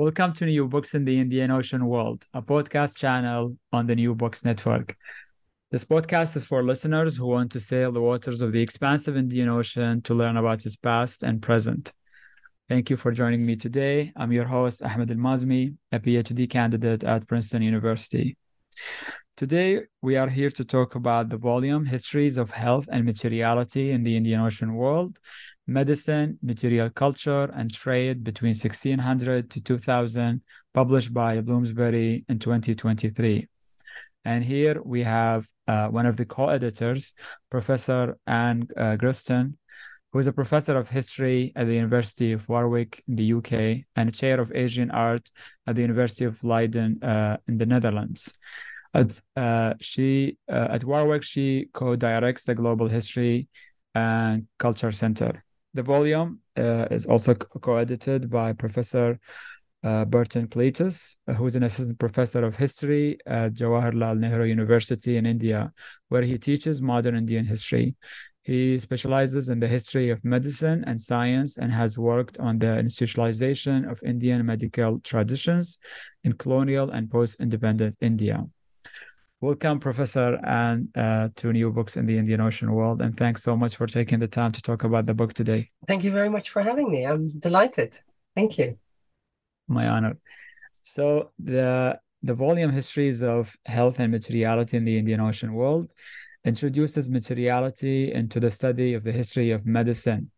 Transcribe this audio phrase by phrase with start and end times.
[0.00, 4.14] Welcome to New Books in the Indian Ocean World, a podcast channel on the New
[4.14, 4.96] Books Network.
[5.70, 9.50] This podcast is for listeners who want to sail the waters of the expansive Indian
[9.50, 11.92] Ocean to learn about its past and present.
[12.66, 14.10] Thank you for joining me today.
[14.16, 18.38] I'm your host, Ahmed Al-Mazmi, a PhD candidate at Princeton University.
[19.36, 24.02] Today, we are here to talk about the volume Histories of Health and Materiality in
[24.02, 25.18] the Indian Ocean World,
[25.70, 30.42] Medicine, Material Culture, and Trade between 1600 to 2000,
[30.74, 33.46] published by Bloomsbury in 2023.
[34.24, 37.14] And here we have uh, one of the co-editors,
[37.50, 39.54] Professor Anne uh, Gerritsen,
[40.12, 44.12] who is a professor of history at the University of Warwick in the UK and
[44.12, 45.30] chair of Asian art
[45.66, 48.36] at the University of Leiden uh, in the Netherlands.
[48.92, 53.48] At uh, she uh, at Warwick, she co-directs the Global History
[53.94, 55.44] and Culture Center.
[55.74, 59.18] The volume uh, is also co-edited by Professor
[59.82, 65.26] uh, Burton Cleetus, who is an assistant professor of history at Jawaharlal Nehru University in
[65.26, 65.72] India,
[66.08, 67.94] where he teaches modern Indian history.
[68.42, 73.90] He specializes in the history of medicine and science and has worked on the institutionalization
[73.90, 75.78] of Indian medical traditions
[76.24, 78.44] in colonial and post-independent India.
[79.42, 83.56] Welcome, Professor, and uh, to New Books in the Indian Ocean World, and thanks so
[83.56, 85.70] much for taking the time to talk about the book today.
[85.88, 87.06] Thank you very much for having me.
[87.06, 87.98] I'm delighted.
[88.34, 88.76] Thank you.
[89.66, 90.18] My honor.
[90.82, 95.88] So the the volume histories of health and materiality in the Indian Ocean world
[96.44, 100.30] introduces materiality into the study of the history of medicine.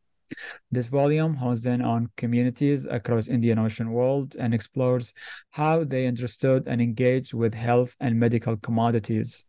[0.71, 5.13] This volume hones in on communities across Indian Ocean world and explores
[5.51, 9.45] how they understood and engaged with health and medical commodities,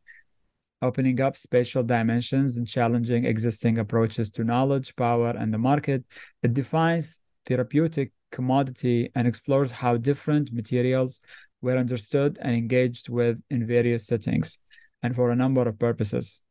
[0.82, 6.04] opening up spatial dimensions and challenging existing approaches to knowledge, power, and the market.
[6.42, 11.22] It defines therapeutic commodity and explores how different materials
[11.62, 14.60] were understood and engaged with in various settings
[15.02, 16.46] and for a number of purposes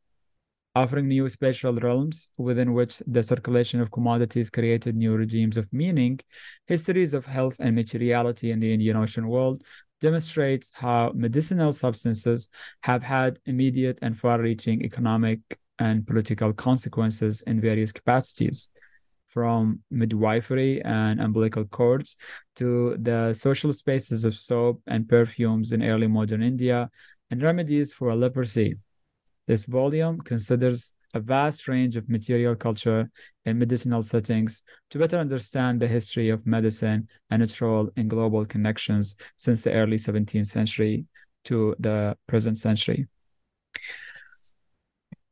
[0.75, 6.19] offering new spatial realms within which the circulation of commodities created new regimes of meaning,
[6.65, 9.63] histories of health and materiality in the Indian Ocean world
[10.01, 12.49] demonstrates how medicinal substances
[12.81, 15.39] have had immediate and far-reaching economic
[15.79, 18.69] and political consequences in various capacities
[19.27, 22.15] from midwifery and umbilical cords
[22.55, 26.89] to the social spaces of soap and perfumes in early modern India
[27.31, 28.75] and remedies for leprosy
[29.47, 33.09] this volume considers a vast range of material culture
[33.45, 38.45] in medicinal settings to better understand the history of medicine and its role in global
[38.45, 41.05] connections since the early 17th century
[41.45, 43.07] to the present century.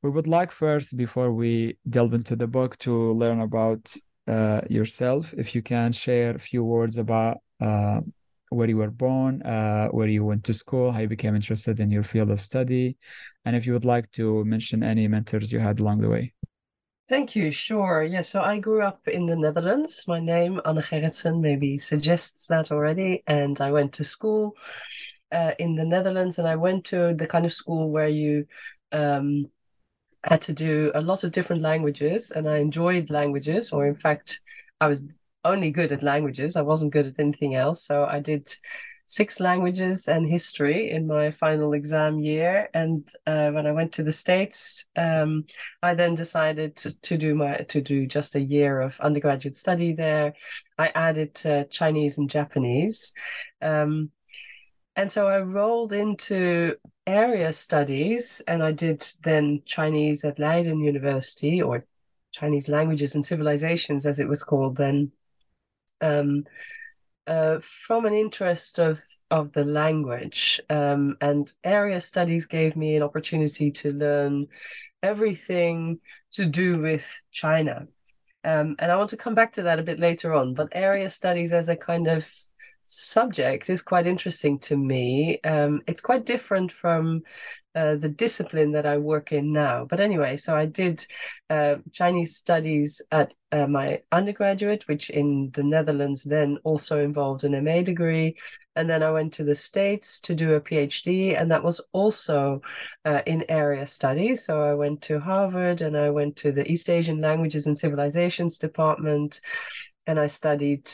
[0.03, 3.93] We would like first, before we delve into the book, to learn about
[4.27, 5.33] uh, yourself.
[5.37, 8.01] If you can share a few words about uh,
[8.51, 11.89] where you were born, uh, where you went to school, how you became interested in
[11.89, 12.97] your field of study,
[13.45, 16.33] and if you would like to mention any mentors you had along the way.
[17.07, 17.51] Thank you.
[17.51, 18.03] Sure.
[18.03, 18.21] Yeah.
[18.21, 20.03] So I grew up in the Netherlands.
[20.07, 23.23] My name, Anne Gerritsen, maybe suggests that already.
[23.27, 24.55] And I went to school
[25.31, 28.47] uh, in the Netherlands, and I went to the kind of school where you
[28.91, 29.47] um,
[30.23, 34.41] had to do a lot of different languages, and I enjoyed languages, or in fact,
[34.79, 35.05] I was
[35.43, 36.55] only good at languages.
[36.55, 37.85] I wasn't good at anything else.
[37.85, 38.53] So I did
[39.11, 42.69] six languages and history in my final exam year.
[42.73, 45.43] And uh, when I went to the States, um,
[45.83, 49.93] I then decided to, to do my to do just a year of undergraduate study
[49.93, 50.33] there.
[50.77, 53.13] I added uh, Chinese and Japanese.
[53.61, 54.11] Um,
[54.95, 61.61] and so I rolled into area studies and I did then Chinese at Leiden University
[61.61, 61.85] or
[62.31, 65.11] Chinese languages and civilizations as it was called then
[66.01, 66.43] um,
[67.27, 73.03] uh, from an interest of of the language um, and area studies gave me an
[73.03, 74.47] opportunity to learn
[75.01, 75.99] everything
[76.31, 77.87] to do with China
[78.43, 81.09] um, and I want to come back to that a bit later on but area
[81.09, 82.29] studies as a kind of
[82.83, 85.39] subject is quite interesting to me.
[85.43, 87.23] Um, it's quite different from
[87.73, 89.85] uh, the discipline that I work in now.
[89.85, 91.05] But anyway, so I did
[91.49, 97.63] uh, Chinese studies at uh, my undergraduate, which in the Netherlands then also involved an
[97.63, 98.35] MA degree.
[98.75, 102.61] And then I went to the States to do a PhD, and that was also
[103.03, 104.45] uh, in area studies.
[104.45, 108.57] So I went to Harvard and I went to the East Asian Languages and Civilizations
[108.57, 109.41] Department,
[110.11, 110.89] and I studied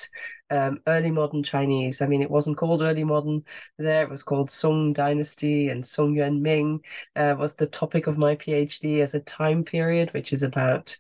[0.52, 2.02] um, early modern Chinese.
[2.02, 3.44] I mean, it wasn't called early modern
[3.78, 6.82] there, it was called Song Dynasty, and Song Yuan Ming
[7.16, 10.96] uh, was the topic of my PhD as a time period, which is about,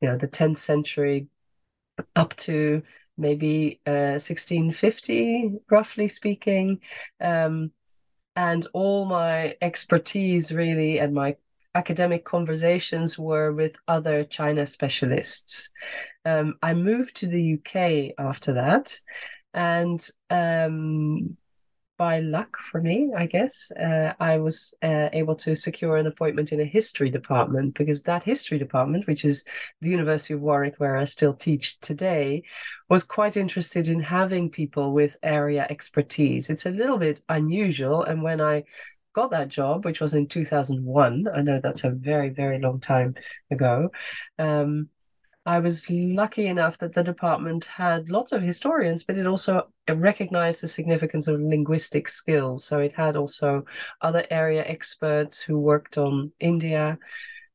[0.00, 1.28] you know, the 10th century
[2.14, 2.82] up to
[3.16, 6.80] maybe uh, 1650, roughly speaking.
[7.20, 7.72] Um,
[8.36, 11.36] and all my expertise really and my
[11.74, 15.70] academic conversations were with other China specialists.
[16.28, 19.00] Um, I moved to the UK after that,
[19.54, 21.36] and um,
[21.98, 26.52] by luck for me, I guess, uh, I was uh, able to secure an appointment
[26.52, 29.44] in a history department because that history department, which is
[29.80, 32.44] the University of Warwick, where I still teach today,
[32.88, 36.50] was quite interested in having people with area expertise.
[36.50, 38.04] It's a little bit unusual.
[38.04, 38.62] And when I
[39.12, 43.16] got that job, which was in 2001, I know that's a very, very long time
[43.50, 43.90] ago.
[44.38, 44.88] Um,
[45.48, 50.62] I was lucky enough that the department had lots of historians, but it also recognized
[50.62, 52.66] the significance of linguistic skills.
[52.66, 53.64] So it had also
[54.02, 56.98] other area experts who worked on India,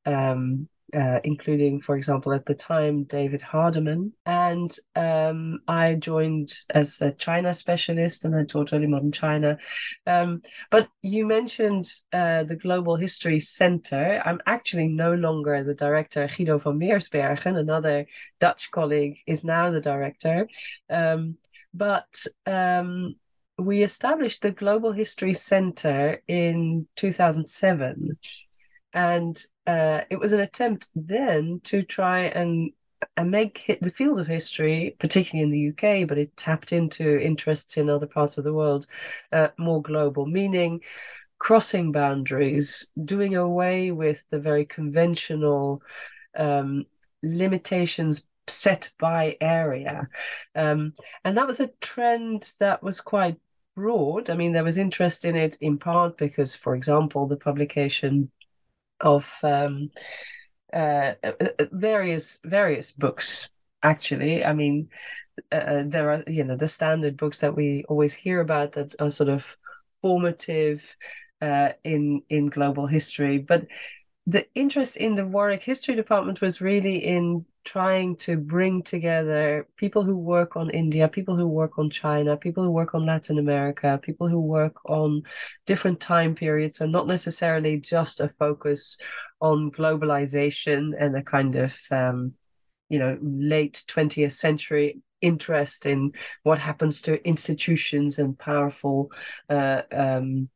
[0.08, 4.14] um, uh, including, for example, at the time, David Hardiman.
[4.26, 9.58] And um, I joined as a China specialist and I taught early modern China.
[10.06, 10.42] Um,
[10.72, 14.22] but you mentioned uh, the Global History Center.
[14.26, 16.28] I'm actually no longer the director.
[16.28, 18.06] Guido van Meersbergen, another
[18.40, 20.48] Dutch colleague, is now the director.
[20.90, 21.38] Um,
[21.74, 23.16] but um,
[23.58, 28.18] we established the Global History Center in 2007
[28.94, 32.72] and uh, it was an attempt then to try and
[33.18, 37.78] and make the field of history, particularly in the UK, but it tapped into interests
[37.78, 38.88] in other parts of the world,
[39.34, 40.80] uh, more global, meaning
[41.38, 45.82] crossing boundaries, doing away with the very conventional
[46.38, 46.86] um,
[47.22, 50.08] limitations set by area.
[50.56, 50.94] Um,
[51.24, 53.38] and that was a trend that was quite
[53.76, 54.30] broad.
[54.30, 58.32] I mean, there was interest in it in part because, for example, the publication
[59.00, 59.90] of um,
[60.74, 63.50] uh, uh, uh, various various books.
[63.84, 64.90] Actually, I mean,
[65.52, 68.96] uh, uh, there are you know the standard books that we always hear about that
[69.00, 69.58] are sort of
[70.02, 70.84] formative
[71.42, 73.68] uh, in in global history, but
[74.26, 80.04] the interest in the Warwick History Department was really in trying to bring together people
[80.04, 84.00] who work on India, people who work on China, people who work on Latin America,
[84.02, 85.24] people who work on
[85.66, 86.78] different time periods.
[86.78, 88.98] So, not necessarily just a focus
[89.42, 92.34] on globalization and a kind of, um,
[92.88, 96.12] you know, late 20th century interest in
[96.44, 99.12] what happens to institutions and powerful,
[99.50, 100.50] uh, um,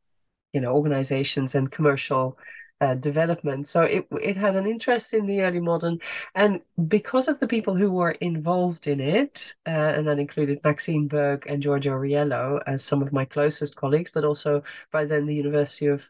[0.54, 2.38] you know, organizations and commercial
[2.80, 3.66] uh, development.
[3.66, 5.98] So it it had an interest in the early modern,
[6.34, 11.08] and because of the people who were involved in it, uh, and that included Maxine
[11.08, 15.34] Berg and Giorgio Riello as some of my closest colleagues, but also by then the
[15.34, 16.08] University of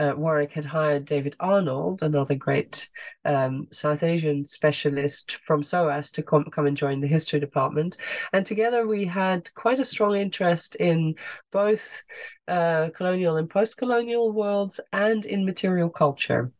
[0.00, 2.88] uh, Warwick had hired David Arnold, another great
[3.26, 7.98] um, South Asian specialist from SOAS, to come, come and join the history department.
[8.32, 11.16] And together we had quite a strong interest in
[11.52, 12.02] both
[12.48, 16.50] uh, colonial and post colonial worlds and in material culture.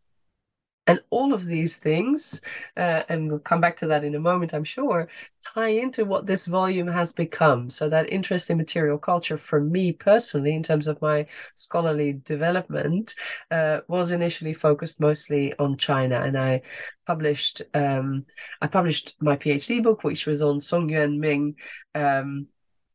[0.90, 2.40] And all of these things,
[2.76, 5.09] uh, and we'll come back to that in a moment, I'm sure,
[5.40, 7.70] tie into what this volume has become.
[7.70, 13.14] So, that interest in material culture for me personally, in terms of my scholarly development,
[13.50, 16.20] uh, was initially focused mostly on China.
[16.20, 16.62] And I
[17.06, 18.26] published um,
[18.61, 21.56] I published my PhD book, which was on Songyuan Ming.
[21.94, 22.49] Um,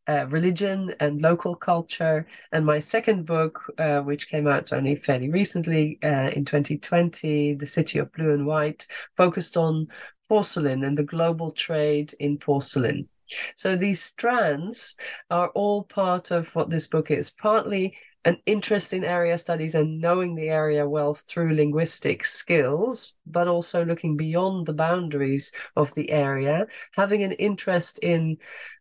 [0.07, 2.27] uh, religion and local culture.
[2.51, 7.67] And my second book, uh, which came out only fairly recently uh, in 2020, The
[7.67, 9.87] City of Blue and White, focused on
[10.27, 13.07] porcelain and the global trade in porcelain.
[13.55, 14.95] So these strands
[15.29, 20.01] are all part of what this book is, partly an interest in area studies and
[20.01, 26.09] knowing the area well through linguistic skills, but also looking beyond the boundaries of the
[26.09, 26.65] area,
[26.95, 28.37] having an interest in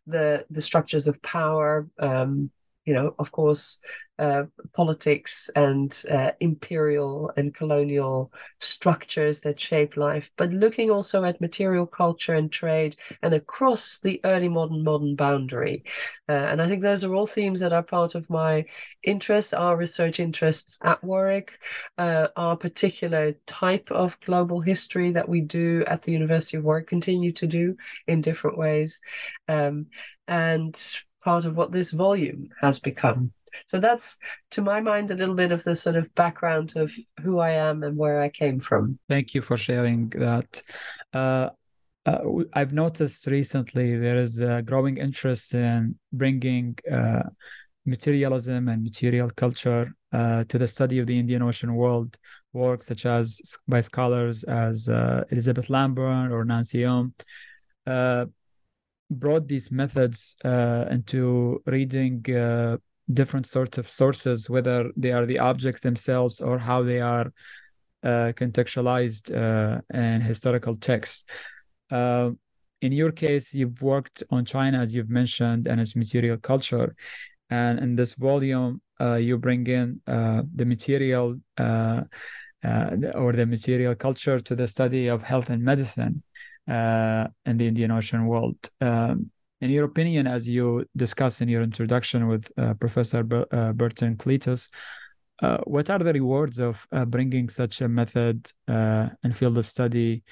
[0.07, 2.49] the the structures of power, um,
[2.85, 3.79] you know, of course,
[4.17, 4.43] uh,
[4.73, 11.85] politics and uh, imperial and colonial structures that shape life, but looking also at material
[11.85, 15.83] culture and trade and across the early modern modern boundary.
[16.29, 18.65] Uh, and I think those are all themes that are part of my
[19.03, 21.59] interest, our research interests at Warwick,
[21.97, 26.87] uh, our particular type of global history that we do at the University of Warwick,
[26.87, 27.75] continue to do
[28.07, 29.01] in different ways.
[29.47, 29.87] Um,
[30.27, 30.79] and
[31.23, 33.31] part of what this volume has become.
[33.67, 34.17] So that's,
[34.51, 37.83] to my mind, a little bit of the sort of background of who I am
[37.83, 38.99] and where I came from.
[39.09, 40.61] Thank you for sharing that.
[41.13, 41.49] Uh,
[42.05, 42.19] uh,
[42.53, 47.23] I've noticed recently there is a growing interest in bringing uh,
[47.85, 52.17] materialism and material culture uh, to the study of the Indian Ocean world.
[52.53, 57.13] Works such as by scholars as uh, Elizabeth Lambourn or Nancy Ohm
[57.85, 58.25] uh,
[59.09, 62.77] brought these methods uh, into reading uh,
[63.11, 67.31] different sorts of sources, whether they are the objects themselves or how they are
[68.03, 71.25] uh, contextualized uh, in historical texts.
[71.89, 72.31] Uh,
[72.81, 76.95] in your case, you've worked on China, as you've mentioned, and its material culture.
[77.49, 84.55] And in this volume, uh, you bring in the material or the material culture to
[84.55, 86.23] the study of health and medicine
[86.67, 88.57] uh, in the Indian Ocean world.
[88.81, 89.31] Um,
[89.61, 94.69] in your opinion, as you discuss in your introduction with uh, Professor uh, Burton Cleetus,
[95.41, 99.67] uh, what are the rewards of uh, bringing such a method uh, and field of
[99.67, 100.23] study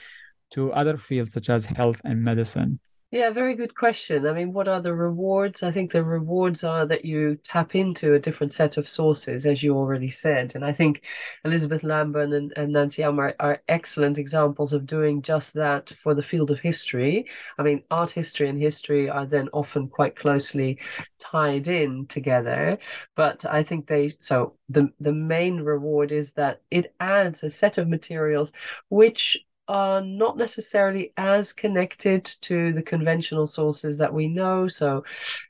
[0.52, 2.80] to other fields such as health and medicine?
[3.14, 4.26] Yeah, very good question.
[4.26, 5.62] I mean, what are the rewards?
[5.62, 9.62] I think the rewards are that you tap into a different set of sources, as
[9.62, 10.56] you already said.
[10.56, 11.04] And I think
[11.46, 16.16] Elizabeth Lambourn and, and Nancy Ohm are, are excellent examples of doing just that for
[16.16, 17.28] the field of history.
[17.60, 20.80] I mean, art history and history are then often quite closely
[21.20, 22.80] tied in together.
[23.16, 27.78] But I think they, so the, the main reward is that it adds a set
[27.78, 28.54] of materials
[28.90, 29.38] which
[29.74, 34.68] are not necessarily as connected to the conventional sources that we know.
[34.68, 35.04] So,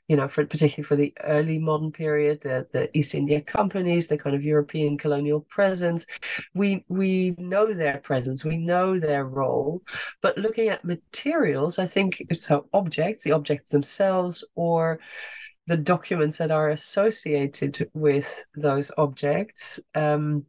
[0.08, 4.16] you know, for particularly for the early modern period, the, the East India companies, the
[4.16, 6.06] kind of European colonial presence,
[6.54, 9.82] we we know their presence, we know their role.
[10.22, 15.00] But looking at materials, I think so objects, the objects themselves, or
[15.66, 19.80] the documents that are associated with those objects.
[19.94, 20.46] Um,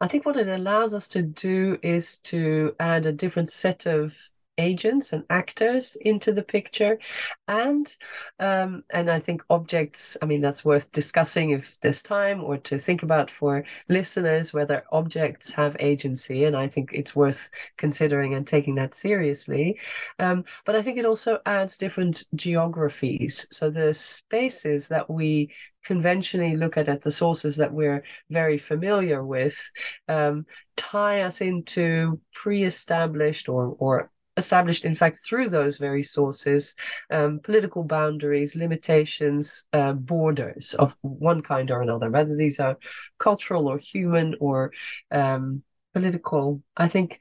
[0.00, 4.16] I think what it allows us to do is to add a different set of
[4.58, 6.98] agents and actors into the picture.
[7.46, 7.94] And
[8.40, 12.78] um, and i think objects i mean that's worth discussing if there's time or to
[12.78, 18.46] think about for listeners whether objects have agency and i think it's worth considering and
[18.46, 19.78] taking that seriously.
[20.18, 23.46] Um, but i think it also adds different geographies.
[23.50, 25.50] So the spaces that we
[25.84, 29.70] conventionally look at, at the sources that we're very familiar with
[30.08, 30.44] um,
[30.76, 36.74] tie us into pre-established or or established, in fact, through those very sources,
[37.10, 42.78] um, political boundaries, limitations, uh, borders of one kind or another, whether these are
[43.18, 44.72] cultural or human or
[45.10, 46.62] um, political.
[46.76, 47.20] I think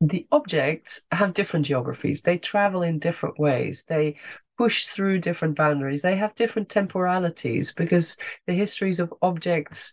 [0.00, 2.22] the objects have different geographies.
[2.22, 3.84] They travel in different ways.
[3.88, 4.16] They
[4.56, 6.02] push through different boundaries.
[6.02, 8.16] They have different temporalities because
[8.46, 9.92] the histories of objects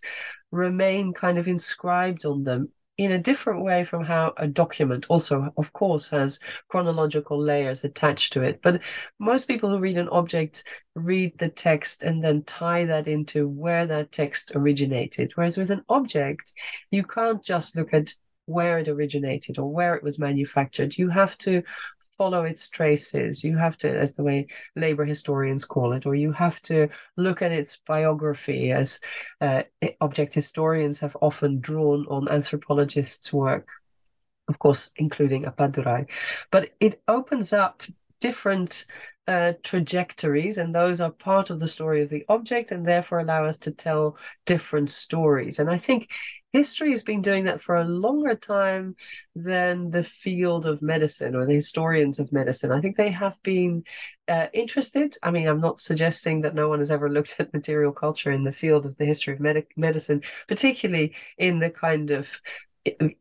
[0.52, 5.52] remain kind of inscribed on them in a different way from how a document also,
[5.58, 8.62] of course, has chronological layers attached to it.
[8.64, 8.82] But
[9.20, 10.64] most people who read an object
[10.96, 15.34] read the text and then tie that into where that text originated.
[15.36, 16.54] Whereas with an object,
[16.90, 18.14] you can't just look at
[18.46, 20.98] where it originated or where it was manufactured.
[20.98, 21.64] You have to
[22.18, 23.44] follow its traces.
[23.44, 27.42] You have to, as the way labor historians call it, or you have to look
[27.42, 29.00] at its biography, as
[29.42, 29.64] uh,
[30.02, 33.68] object historians have often drawn on anthropologists' work
[34.48, 36.08] of course, including Appadurai.
[36.52, 37.84] But it opens up
[38.20, 38.86] different
[39.28, 43.46] uh, trajectories, and those are part of the story of the object, and therefore allow
[43.46, 45.60] us to tell different stories.
[45.60, 46.10] And I think
[46.56, 48.96] history has been doing that for a longer time
[49.36, 52.72] than the field of medicine or the historians of medicine.
[52.72, 53.84] I think they have been
[54.30, 55.18] uh, interested.
[55.22, 58.46] I mean, I'm not suggesting that no one has ever looked at material culture in
[58.46, 62.42] the field of the history of med- medicine, particularly in the kind of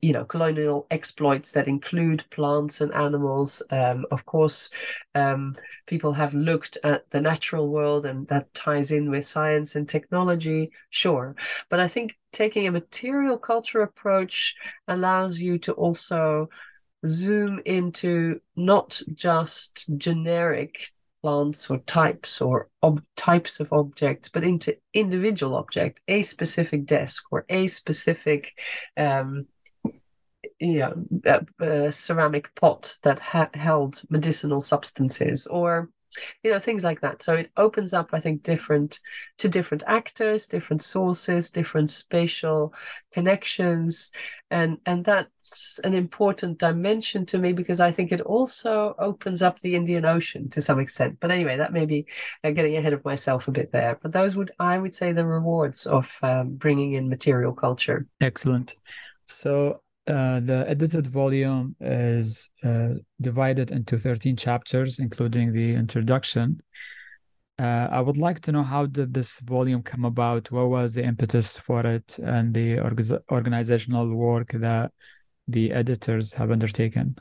[0.02, 3.62] you know colonial exploits that include plants and animals.
[3.70, 4.70] Um, of course
[5.14, 5.54] um,
[5.86, 10.70] people have looked at the natural world and that ties in with science and technology
[10.90, 11.34] sure.
[11.70, 14.54] But i think taking a material culture approach
[14.88, 16.48] allows you to also
[17.06, 20.90] zoom into not just generic
[21.22, 27.24] plants or types or ob- types of objects, but into individual object, a specific desk
[27.30, 28.52] or a specific
[28.98, 29.46] um,
[30.72, 30.94] know,
[31.26, 35.90] a, a ceramic pot that ha- held medicinal substances or
[36.42, 37.22] you know things like that.
[37.22, 39.00] So it opens up i think different
[39.38, 42.72] to different actors different sources different spatial
[43.12, 44.10] connections.
[44.50, 49.58] And and that's an important dimension to me because i think it also opens up
[49.60, 51.18] the indian ocean to some extent.
[51.20, 52.06] But anyway that may be
[52.42, 53.98] uh, getting ahead of myself a bit there.
[54.00, 58.06] But those would i would say the rewards of um, bringing in material culture.
[58.20, 58.76] Excellent.
[59.26, 66.60] So uh, the edited volume is uh, divided into 13 chapters, including the introduction.
[67.58, 70.50] Uh, I would like to know how did this volume come about?
[70.50, 74.92] What was the impetus for it and the org- organizational work that
[75.48, 77.16] the editors have undertaken?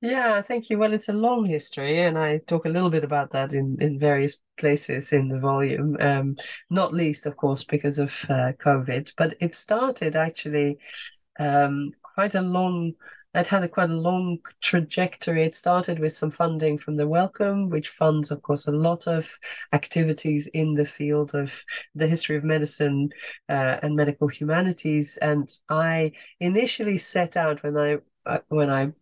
[0.00, 0.78] Yeah, thank you.
[0.78, 3.98] Well, it's a long history, and I talk a little bit about that in, in
[3.98, 6.36] various places in the volume, um,
[6.70, 9.12] not least, of course, because of uh, COVID.
[9.16, 10.78] But it started actually
[11.38, 12.94] um, quite a long
[13.34, 15.44] it had a quite a long trajectory.
[15.44, 19.38] It started with some funding from the Wellcome, which funds, of course, a lot of
[19.72, 21.62] activities in the field of
[21.94, 23.10] the history of medicine
[23.48, 25.18] uh, and medical humanities.
[25.18, 28.92] And I initially set out when I uh, when I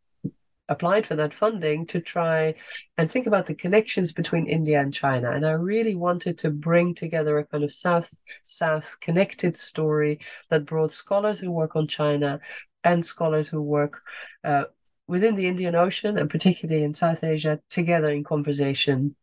[0.68, 2.54] applied for that funding to try
[2.99, 5.30] and think about the connections between India and China.
[5.30, 10.66] And I really wanted to bring together a kind of South South connected story that
[10.66, 12.40] brought scholars who work on China
[12.85, 14.02] and scholars who work
[14.44, 14.64] uh,
[15.09, 19.14] within the Indian Ocean and particularly in South Asia together in conversation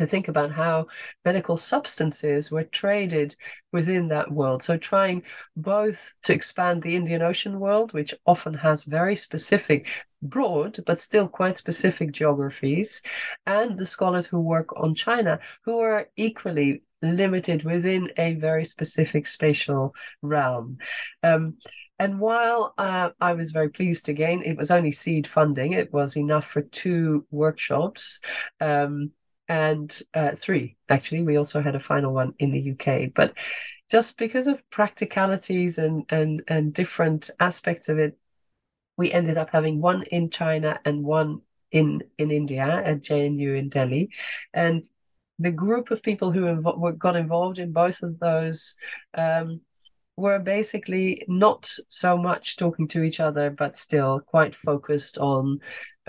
[0.00, 0.86] to think about how
[1.24, 3.36] medical substances were traded
[3.72, 4.62] within that world.
[4.62, 5.22] So, trying
[5.56, 9.86] both to expand the Indian Ocean world, which often has very specific,
[10.22, 13.02] broad, but still quite specific geographies,
[13.46, 19.26] and the scholars who work on China, who are equally limited within a very specific
[19.26, 20.78] spatial realm.
[21.22, 21.56] Um,
[21.98, 25.72] and while uh, I was very pleased to gain, it was only seed funding.
[25.74, 28.20] It was enough for two workshops.
[28.60, 29.12] Um,
[29.50, 30.76] and uh, three.
[30.88, 33.34] Actually we also had a final one in the uk but
[33.90, 38.16] just because of practicalities and and and different aspects of it
[38.96, 41.40] we ended up having one in china and one
[41.72, 44.10] in in india at jnu in delhi.
[44.54, 44.86] And
[45.40, 46.44] the group of people who
[46.98, 48.76] got involved in both of those
[49.14, 49.62] um,
[50.16, 55.60] were basically not so much talking to each other, but still quite focused on,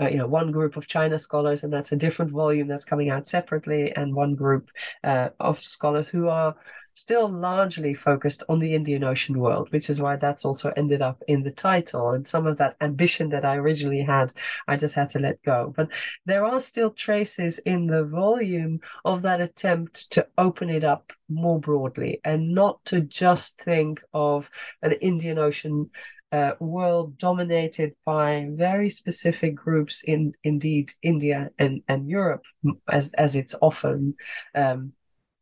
[0.02, 3.10] uh, you know, one group of China scholars, and that's a different volume that's coming
[3.10, 4.70] out separately, and one group
[5.04, 6.56] uh, of scholars who are
[6.94, 11.22] still largely focused on the Indian Ocean world, which is why that's also ended up
[11.26, 12.10] in the title.
[12.10, 14.32] And some of that ambition that I originally had,
[14.68, 15.72] I just had to let go.
[15.74, 15.88] But
[16.26, 21.60] there are still traces in the volume of that attempt to open it up more
[21.60, 24.50] broadly and not to just think of
[24.82, 25.90] an Indian Ocean
[26.32, 32.42] uh, world dominated by very specific groups in indeed India and, and Europe
[32.88, 34.14] as as it's often
[34.54, 34.92] um,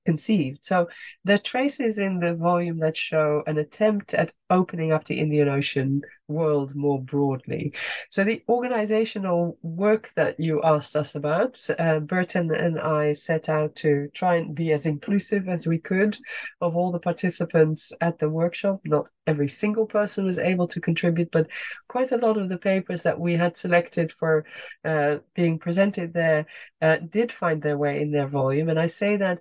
[0.05, 0.65] conceived.
[0.65, 0.89] So
[1.25, 5.49] there are traces in the volume that show an attempt at opening up the Indian
[5.49, 7.73] Ocean world more broadly.
[8.09, 13.75] So the organizational work that you asked us about, uh, Burton and I set out
[13.77, 16.17] to try and be as inclusive as we could
[16.61, 18.81] of all the participants at the workshop.
[18.85, 21.49] Not every single person was able to contribute, but
[21.89, 24.45] quite a lot of the papers that we had selected for
[24.85, 26.47] uh, being presented there
[26.81, 28.69] uh, did find their way in their volume.
[28.69, 29.41] And I say that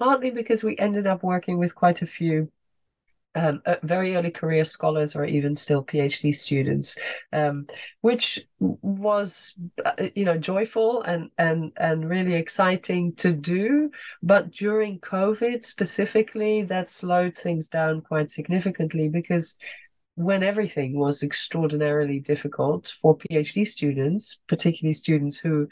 [0.00, 2.50] partly because we ended up working with quite a few
[3.36, 6.98] um, uh, very early career scholars or even still PhD students,
[7.32, 7.66] um,
[8.00, 13.90] which was uh, you know joyful and and and really exciting to do.
[14.20, 19.56] But during COVID specifically, that slowed things down quite significantly because
[20.16, 25.68] when everything was extraordinarily difficult for PhD students, particularly students who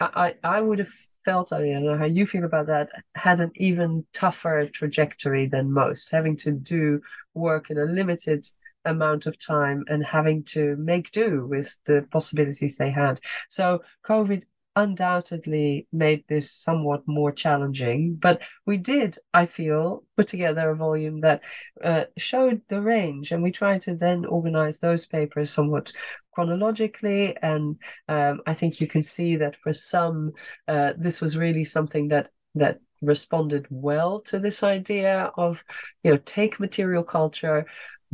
[0.00, 0.92] I, I would have
[1.24, 5.46] felt, I, I don't know how you feel about that, had an even tougher trajectory
[5.46, 7.00] than most, having to do
[7.34, 8.44] work in a limited
[8.84, 13.20] amount of time and having to make do with the possibilities they had.
[13.48, 14.42] So COVID
[14.76, 21.20] undoubtedly made this somewhat more challenging, but we did, I feel, put together a volume
[21.20, 21.42] that
[21.82, 25.92] uh, showed the range, and we tried to then organize those papers somewhat
[26.32, 27.36] chronologically.
[27.42, 27.76] And
[28.08, 30.32] um, I think you can see that for some,
[30.68, 35.64] uh, this was really something that that responded well to this idea of,
[36.02, 37.66] you know, take material culture,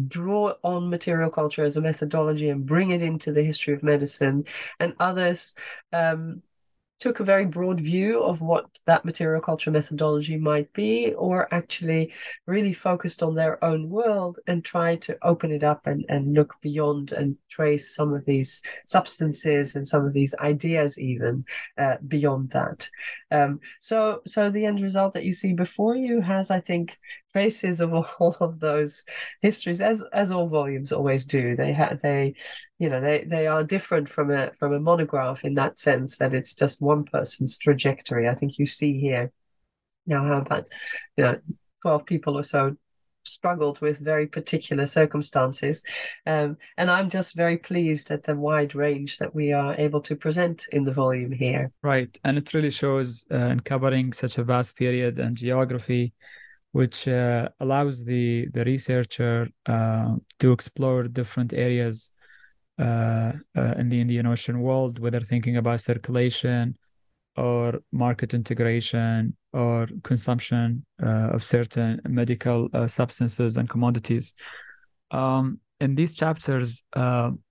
[0.06, 4.44] draw on material culture as a methodology and bring it into the history of medicine
[4.78, 5.54] and others
[5.92, 6.40] um,
[6.98, 12.12] took a very broad view of what that material culture methodology might be, or actually
[12.46, 16.54] really focused on their own world and tried to open it up and, and look
[16.60, 21.44] beyond and trace some of these substances and some of these ideas even
[21.78, 22.88] uh, beyond that.
[23.30, 26.98] Um, so, so the end result that you see before you has, I think,
[27.32, 29.04] traces of all of those
[29.42, 31.56] histories, as as all volumes always do.
[31.56, 32.34] They have they,
[32.78, 36.34] you know, they they are different from a from a monograph in that sense that
[36.34, 38.28] it's just one person's trajectory.
[38.28, 39.32] I think you see here
[40.06, 40.68] now how about
[41.16, 41.38] you know
[41.82, 42.76] twelve people or so
[43.28, 45.84] struggled with very particular circumstances.
[46.26, 50.16] Um, and I'm just very pleased at the wide range that we are able to
[50.16, 51.70] present in the volume here.
[51.82, 52.18] Right.
[52.24, 56.14] And it really shows uh, in covering such a vast period and geography,
[56.72, 62.12] which uh, allows the, the researcher uh, to explore different areas
[62.78, 66.76] uh, uh, in the Indian Ocean world, whether thinking about circulation
[67.36, 74.34] or market integration or consumption uh, of certain medical uh, substances and commodities.
[75.10, 76.84] Um, in these chapters,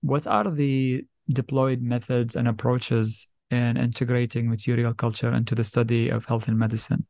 [0.00, 6.24] what are the deployed methods and approaches in integrating material culture into the study of
[6.24, 7.06] health and medicine?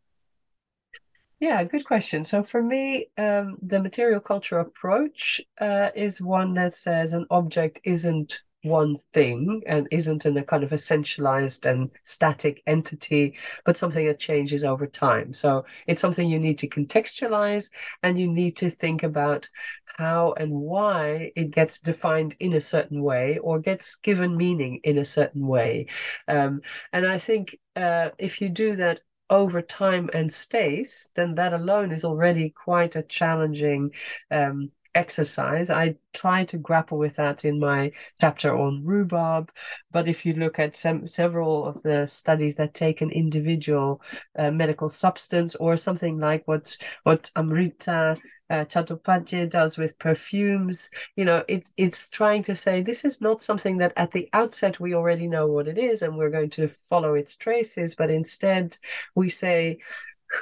[1.40, 2.24] Yeah, good question.
[2.24, 7.80] So for me, um, the material culture approach uh, is one that says an object
[7.84, 14.04] isn't one thing and isn't in a kind of essentialized and static entity, but something
[14.04, 15.32] that changes over time.
[15.32, 17.70] So it's something you need to contextualize
[18.02, 19.48] and you need to think about
[19.96, 24.98] how and why it gets defined in a certain way or gets given meaning in
[24.98, 25.86] a certain way.
[26.26, 26.60] Um,
[26.92, 31.92] and I think uh, if you do that over time and space, then that alone
[31.92, 33.90] is already quite a challenging
[34.30, 35.70] um, exercise.
[35.70, 39.50] I try to grapple with that in my chapter on rhubarb.
[39.92, 44.02] But if you look at some, several of the studies that take an individual
[44.36, 48.16] uh, medical substance or something like what what Amrita
[48.50, 50.90] uh, Chattopadhyay does with perfumes.
[51.16, 54.80] You know, it's it's trying to say this is not something that at the outset
[54.80, 58.76] we already know what it is and we're going to follow its traces, but instead
[59.14, 59.78] we say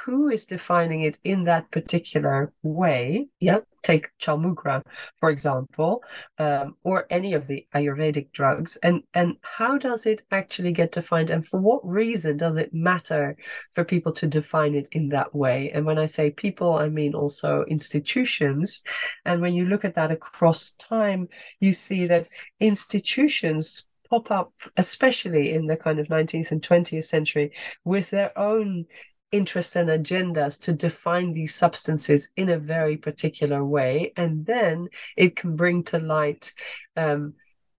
[0.03, 3.27] who is defining it in that particular way.
[3.39, 4.83] Yeah, Take Chaulmoogra,
[5.17, 6.03] for example,
[6.39, 11.29] um, or any of the Ayurvedic drugs, and and how does it actually get defined,
[11.29, 13.37] and for what reason does it matter
[13.73, 15.71] for people to define it in that way?
[15.71, 18.83] And when I say people, I mean also institutions.
[19.23, 21.29] And when you look at that across time,
[21.61, 22.27] you see that
[22.59, 27.51] institutions pop up, especially in the kind of 19th and 20th century,
[27.83, 28.85] with their own
[29.31, 34.13] interests and agendas to define these substances in a very particular way.
[34.15, 36.53] And then it can bring to light
[36.95, 37.33] um,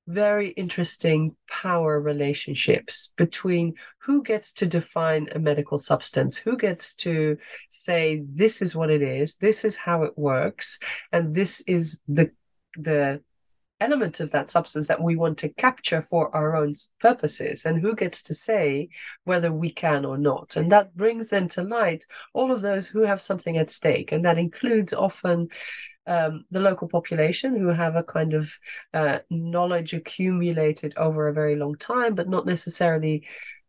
[0.06, 7.36] very interesting power relationships between who gets to define a medical substance, who gets to
[7.68, 10.78] say, this is what it is, this is how it works,
[11.12, 12.30] and this is the
[12.76, 13.20] the
[13.80, 17.94] element of that substance that we want to capture for our own purposes and who
[17.94, 18.88] gets to say
[19.24, 20.56] whether we can or not.
[20.56, 24.24] And that brings then to light all of those who have something at stake and
[24.24, 25.48] that includes often
[26.06, 28.50] um, the local population who have a kind of
[28.94, 33.26] uh, knowledge accumulated over a very long time but not necessarily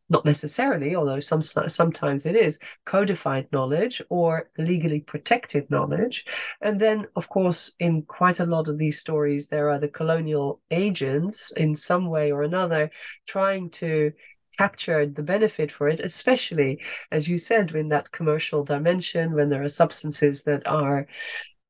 [0.10, 6.26] not necessarily, although some sometimes it is codified knowledge or legally protected knowledge.
[6.62, 10.62] And then, of course, in quite a lot of these stories, there are the colonial
[10.72, 12.90] agents in some way or another
[13.28, 14.12] trying to
[14.58, 19.64] capture the benefit for it, especially as you said, in that commercial dimension, when there
[19.64, 21.08] are substances that are,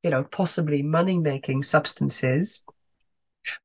[0.01, 2.63] you know, possibly money making substances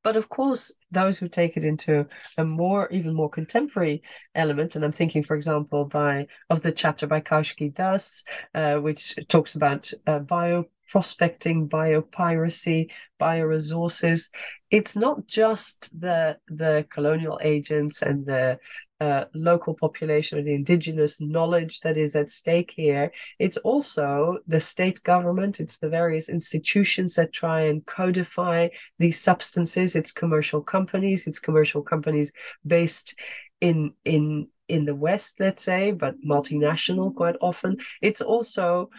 [0.03, 2.07] but of course, those who take it into
[2.39, 4.03] a more, even more contemporary
[4.35, 9.17] element, and I'm thinking, for example, by of the chapter by Kaushiki Das, uh, which
[9.29, 14.31] talks about uh, bio prospecting, biopiracy, bioresources.
[14.71, 18.59] It's not just the the colonial agents and the
[19.01, 23.11] uh, local population the indigenous knowledge that is at stake here.
[23.39, 29.97] It's also the state government, it's the various institutions that try and codify these substances,
[29.97, 32.33] it's commercial companies, it's commercial companies
[32.67, 33.19] based
[33.61, 37.77] in in in the West, let's say, but multinational quite often.
[38.01, 38.91] It's also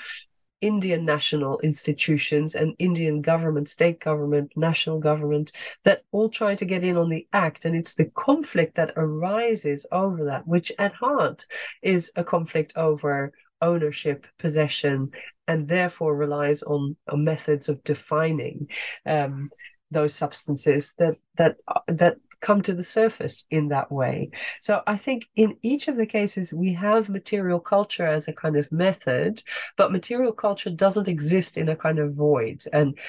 [0.61, 5.51] Indian national institutions and Indian government, state government, national government
[5.83, 7.65] that all try to get in on the act.
[7.65, 11.45] And it's the conflict that arises over that, which at heart
[11.81, 15.11] is a conflict over ownership, possession,
[15.47, 18.67] and therefore relies on, on methods of defining
[19.05, 19.49] um,
[19.91, 24.29] those substances that that that come to the surface in that way.
[24.61, 28.55] So I think in each of the cases, we have material culture as a kind
[28.55, 29.41] of method,
[29.77, 32.63] but material culture doesn't exist in a kind of void.
[32.71, 32.99] And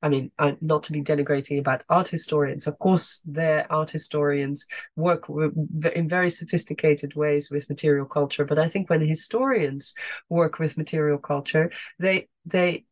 [0.00, 2.66] I mean, uh, not to be denigrating about art historians.
[2.66, 8.44] Of course, their art historians work in very sophisticated ways with material culture.
[8.44, 9.94] But I think when historians
[10.28, 12.84] work with material culture, they they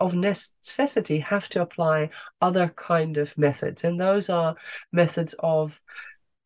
[0.00, 4.56] of necessity have to apply other kind of methods, and those are
[4.92, 5.80] methods of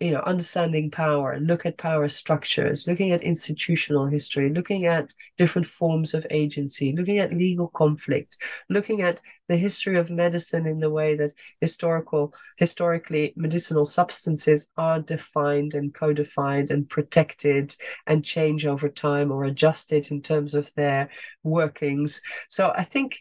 [0.00, 5.66] you know understanding power look at power structures looking at institutional history looking at different
[5.66, 8.36] forms of agency looking at legal conflict
[8.68, 15.00] looking at the history of medicine in the way that historical historically medicinal substances are
[15.00, 17.74] defined and codified and protected
[18.06, 21.08] and change over time or adjusted in terms of their
[21.42, 22.20] workings.
[22.48, 23.20] So i think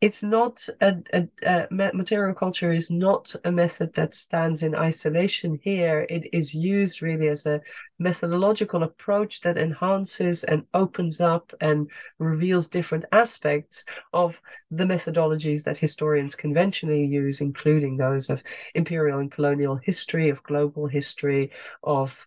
[0.00, 5.58] it's not a, a, a, material culture is not a method that stands in isolation
[5.62, 6.06] here.
[6.10, 7.60] It is used really as a
[7.98, 15.78] methodological approach that enhances and opens up and reveals different aspects of the methodologies that
[15.78, 18.42] historians conventionally use including those of
[18.74, 21.50] imperial and colonial history of global history
[21.82, 22.26] of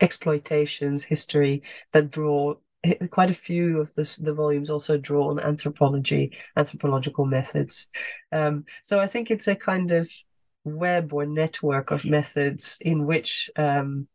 [0.00, 2.54] exploitations history that draw
[3.10, 7.88] quite a few of this, the volumes also draw on anthropology, anthropological methods.
[8.32, 10.10] Um, so I think it's a kind of
[10.64, 14.08] web or network of methods in which um,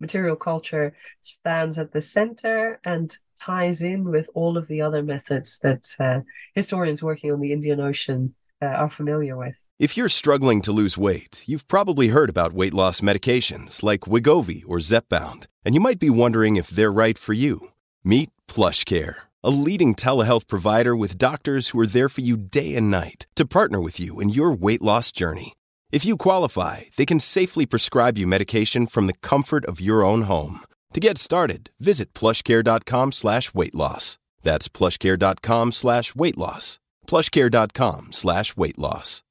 [0.00, 5.58] material culture stands at the center and ties in with all of the other methods
[5.60, 6.20] that uh,
[6.54, 9.56] historians working on the Indian Ocean uh, are familiar with.
[9.78, 14.62] If you're struggling to lose weight, you've probably heard about weight loss medications like Wegovy
[14.68, 17.73] or Zepbound, and you might be wondering if they're right for you.
[18.06, 22.90] Meet PlushCare, a leading telehealth provider with doctors who are there for you day and
[22.90, 25.54] night to partner with you in your weight loss journey.
[25.90, 30.22] If you qualify, they can safely prescribe you medication from the comfort of your own
[30.22, 30.60] home.
[30.92, 34.18] To get started, visit plushcare.com slash weight loss.
[34.42, 36.78] That's plushcare.com slash weight loss.
[37.06, 39.22] Plushcare.com slash weight loss.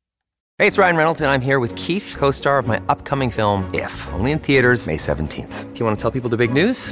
[0.57, 3.69] Hey, it's Ryan Reynolds, and I'm here with Keith, co star of my upcoming film,
[3.73, 5.73] If, only in theaters, May 17th.
[5.73, 6.91] Do you want to tell people the big news?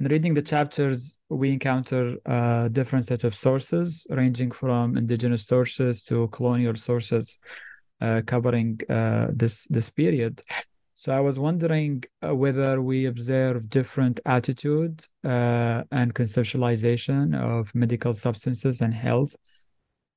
[0.00, 6.02] in reading the chapters, we encounter a different set of sources, ranging from indigenous sources
[6.04, 7.38] to colonial sources,
[8.00, 10.42] uh, covering uh, this this period.
[10.94, 18.14] So I was wondering uh, whether we observe different attitude uh, and conceptualization of medical
[18.14, 19.36] substances and health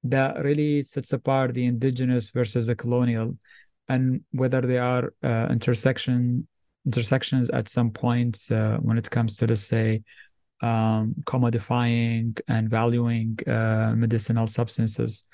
[0.03, 3.37] that really sets apart the indigenous versus the colonial,
[3.89, 6.47] and whether they are uh, intersection
[6.85, 10.03] intersections at some points uh, when it comes to, let's say,
[10.61, 15.27] um, commodifying and valuing uh, medicinal substances,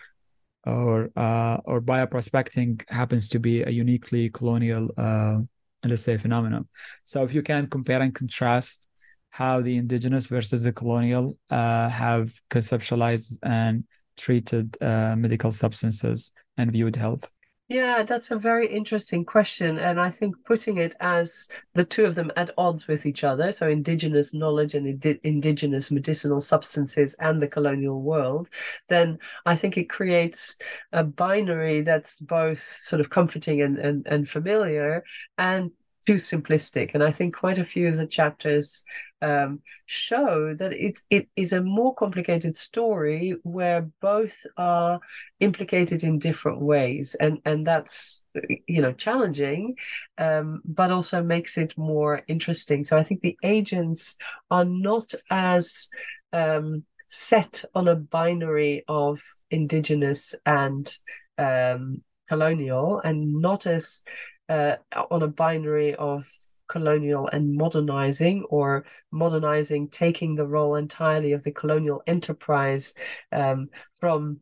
[0.66, 5.38] or uh, or bioprospecting happens to be a uniquely colonial, uh,
[5.86, 6.68] let's say, phenomenon.
[7.06, 8.88] So if you can compare and contrast
[9.30, 13.84] how the indigenous versus the colonial uh, have conceptualized and
[14.18, 17.32] treated uh, medical substances and viewed health.
[17.72, 19.78] Yeah, that's a very interesting question.
[19.78, 23.52] And I think putting it as the two of them at odds with each other,
[23.52, 28.50] so indigenous knowledge and indi- indigenous medicinal substances and the colonial world,
[28.88, 30.58] then I think it creates
[30.94, 35.04] a binary that's both sort of comforting and, and, and familiar
[35.38, 35.70] and
[36.06, 36.92] too simplistic.
[36.94, 38.84] And I think quite a few of the chapters
[39.22, 45.00] um, show that it it is a more complicated story where both are
[45.40, 48.26] implicated in different ways, and and that's
[48.68, 49.76] you know challenging,
[50.18, 52.84] um, but also makes it more interesting.
[52.84, 54.16] So I think the agents
[54.50, 55.90] are not as
[56.32, 60.90] um, set on a binary of indigenous and
[61.38, 64.04] um, colonial, and not as
[64.50, 64.76] uh,
[65.12, 66.28] on a binary of
[66.68, 72.94] colonial and modernizing, or modernizing taking the role entirely of the colonial enterprise
[73.32, 74.40] um, from,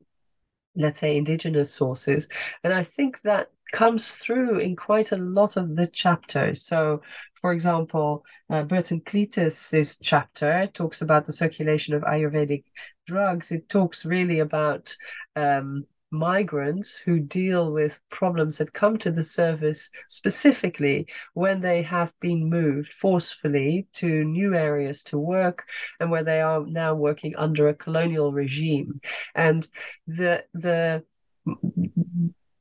[0.76, 2.30] let's say, indigenous sources.
[2.64, 6.64] And I think that comes through in quite a lot of the chapters.
[6.64, 7.02] So,
[7.34, 12.64] for example, uh, Burton Cleetus's chapter talks about the circulation of Ayurvedic
[13.06, 13.52] drugs.
[13.52, 14.96] It talks really about
[15.36, 22.14] um, migrants who deal with problems that come to the service specifically when they have
[22.20, 25.66] been moved forcefully to new areas to work
[26.00, 29.02] and where they are now working under a colonial regime.
[29.36, 29.68] And
[30.08, 31.04] the the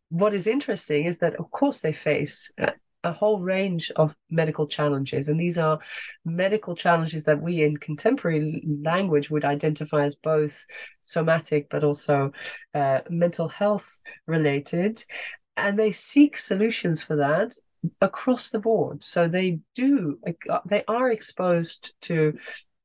[0.08, 2.70] what is interesting is that of course they face uh,
[3.06, 5.28] a whole range of medical challenges.
[5.28, 5.78] And these are
[6.24, 10.66] medical challenges that we in contemporary language would identify as both
[11.02, 12.32] somatic but also
[12.74, 15.04] uh, mental health related.
[15.56, 17.54] And they seek solutions for that
[18.00, 19.04] across the board.
[19.04, 20.18] So they do,
[20.66, 22.36] they are exposed to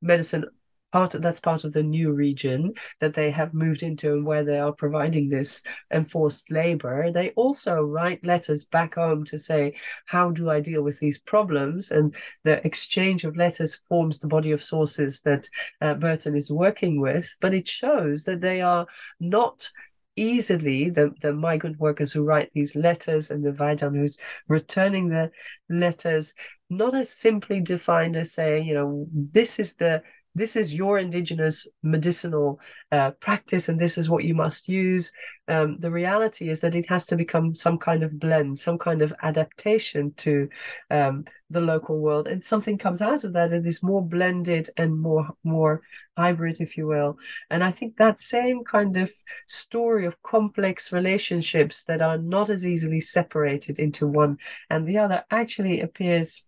[0.02, 0.46] medicine
[0.92, 4.44] part of, that's part of the new region that they have moved into and where
[4.44, 7.12] they are providing this enforced labor.
[7.12, 9.76] They also write letters back home to say
[10.06, 11.92] how do i deal with these problems?
[11.92, 15.48] And the exchange of letters forms the body of sources that
[15.82, 18.86] uh, burton is working with but it shows that they are
[19.20, 19.70] not
[20.16, 25.32] easily the, the migrant workers who write these letters and the vaidyan who's returning the
[25.70, 26.34] letters,
[26.70, 31.68] not as simply defined as saying, you know, this is the this is your indigenous
[31.84, 32.60] medicinal
[32.92, 35.12] uh, practice and this is what you must use.
[35.48, 39.02] Um, the reality is that it has to become some kind of blend, some kind
[39.02, 40.48] of adaptation to
[40.90, 44.98] um, the local world, and something comes out of that that is more blended and
[44.98, 45.82] more more
[46.18, 47.18] hybrid, if you will.
[47.50, 49.12] And I think that same kind of
[49.48, 54.38] story of complex relationships that are not as easily separated into one
[54.70, 56.46] and the other actually appears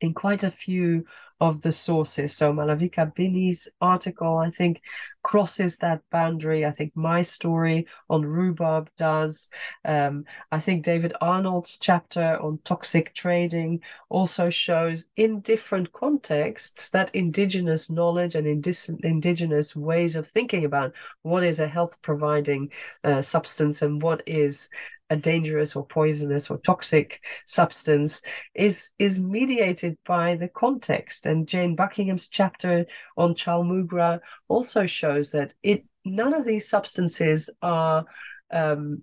[0.00, 1.04] in quite a few
[1.40, 2.36] of the sources.
[2.36, 4.80] So Malavika Binny's article, I think,
[5.22, 6.64] crosses that boundary.
[6.64, 9.50] I think my story on rhubarb does.
[9.84, 17.14] Um, I think David Arnold's chapter on toxic trading also shows in different contexts that
[17.14, 18.46] indigenous knowledge and
[19.02, 20.92] indigenous ways of thinking about
[21.22, 22.70] what is a health providing
[23.02, 24.68] uh, substance and what is
[25.14, 28.20] a dangerous or poisonous or toxic substance
[28.54, 31.24] is is mediated by the context.
[31.26, 38.04] And jane buckingham's chapter on Chaulmoogra also shows that it none of these substances are
[38.52, 39.02] um,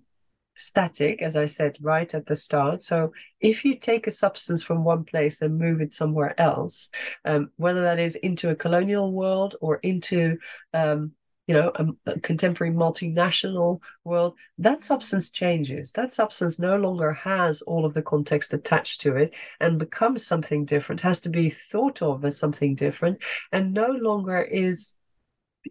[0.54, 2.82] static as i said right at the start.
[2.82, 6.90] So if you take a substance from one place and move it somewhere else
[7.24, 10.36] um, whether that is into a colonial world or into
[10.74, 11.12] um,
[11.46, 15.92] you know, a, a, contemporary multinational world, that substance changes.
[15.92, 20.64] That substance no longer has all of the context attached to it and becomes something
[20.64, 23.18] different, has to be thought of as something different,
[23.50, 24.94] and no longer is,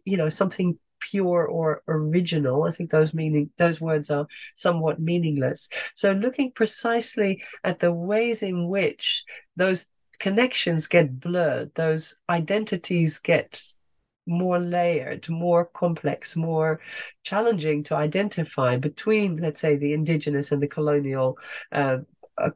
[0.03, 2.63] you know, something pure or original.
[2.63, 5.69] I think those meaning those words are somewhat meaningless.
[5.95, 9.23] So looking precisely at the ways in which
[9.55, 9.87] those
[10.19, 13.61] connections get blurred, those identities get
[14.27, 16.79] more layered, more complex, more
[17.23, 21.37] challenging to identify between, let's say, the indigenous and the colonial.
[21.71, 21.97] Uh,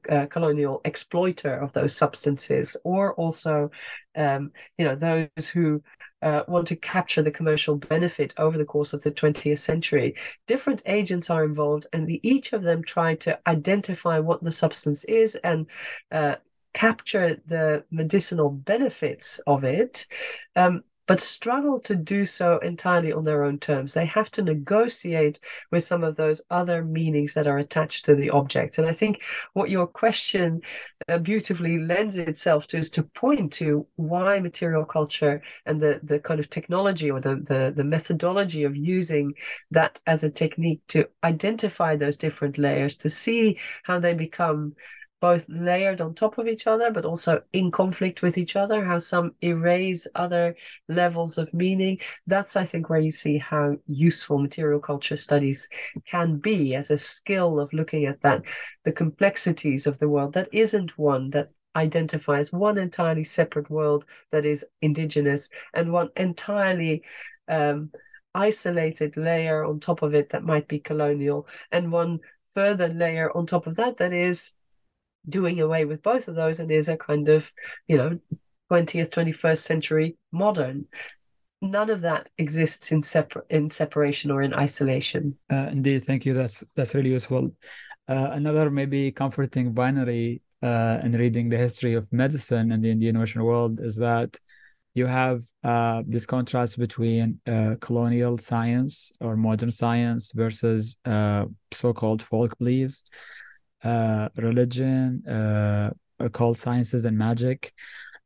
[0.09, 3.69] uh, colonial exploiter of those substances, or also,
[4.15, 5.81] um, you know, those who
[6.21, 10.15] uh, want to capture the commercial benefit over the course of the 20th century.
[10.47, 15.03] Different agents are involved, and the, each of them try to identify what the substance
[15.03, 15.67] is and
[16.11, 16.35] uh,
[16.73, 20.07] capture the medicinal benefits of it.
[20.55, 23.93] Um, but struggle to do so entirely on their own terms.
[23.93, 25.39] They have to negotiate
[25.71, 28.77] with some of those other meanings that are attached to the object.
[28.77, 29.21] And I think
[29.53, 30.61] what your question
[31.07, 36.19] uh, beautifully lends itself to is to point to why material culture and the, the
[36.19, 39.33] kind of technology or the, the, the methodology of using
[39.71, 44.75] that as a technique to identify those different layers, to see how they become
[45.21, 48.99] both layered on top of each other, but also in conflict with each other, how
[48.99, 50.55] some erase other
[50.87, 51.99] levels of meaning.
[52.27, 55.69] That's, I think, where you see how useful material culture studies
[56.05, 58.43] can be as a skill of looking at that,
[58.83, 64.45] the complexities of the world that isn't one that identifies one entirely separate world that
[64.45, 67.03] is indigenous and one entirely
[67.47, 67.91] um,
[68.33, 72.19] isolated layer on top of it that might be colonial, and one
[72.53, 74.53] further layer on top of that that is
[75.27, 77.51] doing away with both of those and is a kind of,
[77.87, 78.19] you know,
[78.71, 80.85] 20th, 21st century modern.
[81.61, 85.37] None of that exists in separate in separation or in isolation.
[85.51, 86.33] Uh, indeed, thank you.
[86.33, 87.51] That's that's really useful.
[88.07, 93.17] Uh, another maybe comforting binary uh, in reading the history of medicine in the Indian
[93.17, 94.37] Ocean world is that
[94.95, 102.23] you have uh, this contrast between uh, colonial science or modern science versus uh, so-called
[102.23, 103.03] folk beliefs,
[103.85, 107.71] uh, religion, uh, occult sciences, and magic,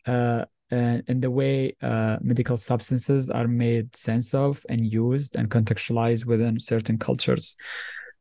[0.07, 1.75] uh, and the way
[2.21, 7.57] medical substances are made sense of and used and contextualized within certain cultures.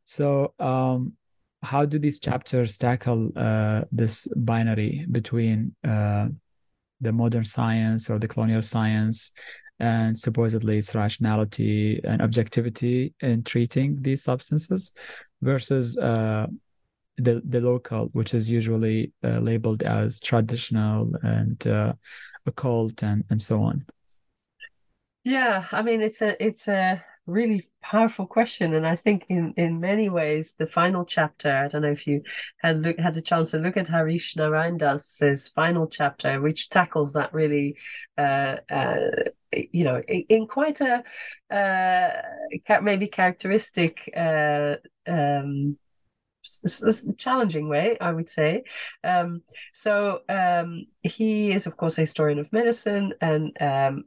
[0.05, 1.13] So, um,
[1.61, 3.31] how do these chapters tackle
[3.91, 9.31] this binary between the modern science or the colonial science
[9.79, 14.91] and supposedly its rationality and objectivity in treating these substances
[15.41, 16.47] versus uh,
[17.19, 21.93] the the local, which is usually uh, labeled as traditional and uh,
[22.45, 23.85] occult and and so on.
[25.23, 29.79] Yeah, I mean it's a it's a really powerful question and i think in in
[29.79, 32.21] many ways the final chapter i don't know if you
[32.57, 37.33] had look, had a chance to look at Harish Naraindas's final chapter which tackles that
[37.33, 37.77] really
[38.17, 39.11] uh, uh,
[39.51, 41.03] you know in, in quite a
[41.55, 44.75] uh, maybe characteristic uh,
[45.07, 45.77] um,
[47.17, 48.63] challenging way, I would say.
[49.03, 49.41] Um,
[49.73, 54.03] so um, he is, of course, a historian of medicine and um,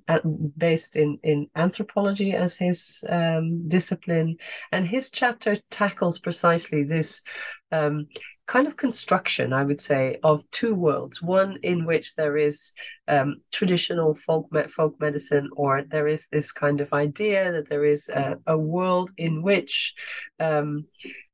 [0.57, 4.37] based in in anthropology as his um, discipline,
[4.71, 7.23] and his chapter tackles precisely this.
[7.71, 8.07] Um,
[8.47, 11.23] kind of construction, I would say, of two worlds.
[11.23, 12.73] One in which there is
[13.09, 17.85] um, traditional folk me- folk medicine, or there is this kind of idea that there
[17.85, 19.95] is a, a world in which
[20.41, 20.85] um,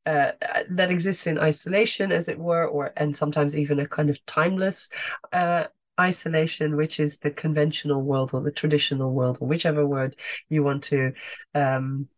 [0.08, 0.32] uh,
[0.70, 4.88] that exists in isolation, as it were, or and sometimes even a kind of timeless
[5.32, 5.64] uh,
[6.00, 10.16] isolation, which is the conventional world or the traditional world, or whichever word
[10.48, 11.12] you want to
[11.54, 12.08] um,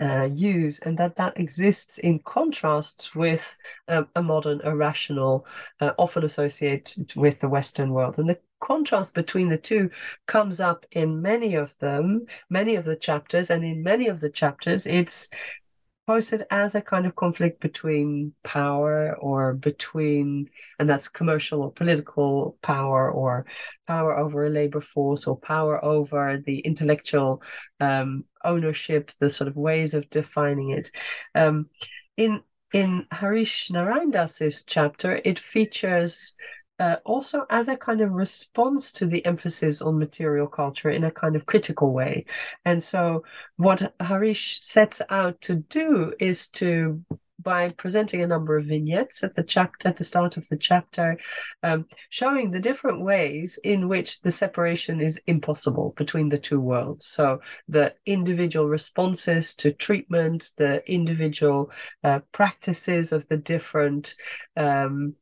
[0.00, 5.46] uh, use, and that that exists in contrast with a modern, irrational,
[5.80, 8.18] uh, often associated with the Western world.
[8.18, 9.90] And the contrast between the two
[10.26, 14.30] comes up in many of them, many of the chapters, and in many of the
[14.30, 15.28] chapters, it's
[16.06, 20.48] posted as a kind of conflict between power or between
[20.78, 23.44] and that's commercial or political power or
[23.86, 27.42] power over a labor force or power over the intellectual
[27.80, 30.90] um, ownership the sort of ways of defining it.
[31.34, 31.68] Um,
[32.16, 32.42] in
[32.72, 36.36] in Harish Naraindas's chapter it features
[36.78, 41.10] uh, also as a kind of response to the emphasis on material culture in a
[41.10, 42.24] kind of critical way.
[42.64, 43.24] And so,
[43.56, 47.02] what Harish sets out to do is to
[47.46, 51.16] by presenting a number of vignettes at the chapter at the start of the chapter,
[51.62, 57.06] um, showing the different ways in which the separation is impossible between the two worlds.
[57.06, 61.70] So the individual responses to treatment, the individual
[62.02, 64.16] uh, practices of the different
[64.56, 65.14] um,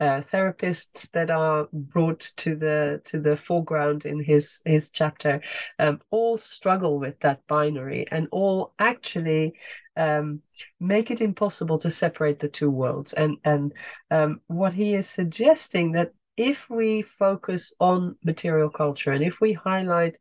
[0.00, 5.40] uh, therapists that are brought to the to the foreground in his his chapter
[5.78, 9.54] um, all struggle with that binary and all actually
[9.96, 10.40] um,
[10.80, 13.12] make it impossible to separate the two worlds.
[13.12, 13.72] And and
[14.10, 19.54] um, what he is suggesting that if we focus on material culture and if we
[19.54, 20.18] highlight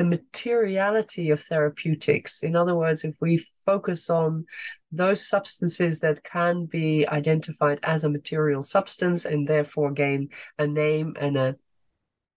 [0.00, 2.42] the materiality of therapeutics.
[2.42, 3.36] In other words, if we
[3.66, 4.46] focus on
[4.90, 11.16] those substances that can be identified as a material substance and therefore gain a name
[11.20, 11.56] and a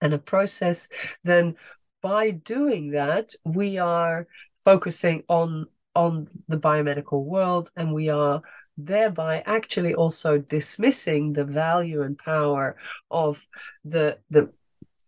[0.01, 0.89] and a process,
[1.24, 1.55] then
[2.01, 4.28] by doing that, we are
[4.66, 8.41] focusing on on the biomedical world and we are
[8.76, 12.76] thereby actually also dismissing the value and power
[13.09, 13.47] of
[13.86, 14.51] the the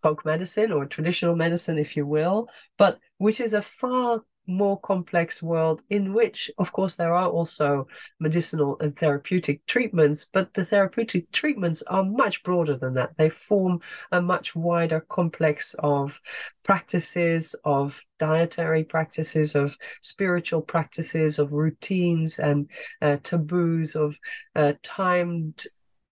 [0.06, 2.48] folk medicine or traditional medicine, if you will,
[2.78, 7.88] but which is a far more complex world in which, of course, there are also
[8.20, 13.18] medicinal and therapeutic treatments, but the therapeutic treatments are much broader than that.
[13.18, 13.82] They form
[14.12, 16.22] a much wider complex of
[16.62, 22.70] practices, of dietary practices, of spiritual practices, of routines and
[23.02, 24.20] uh, taboos, of
[24.56, 25.64] uh, timed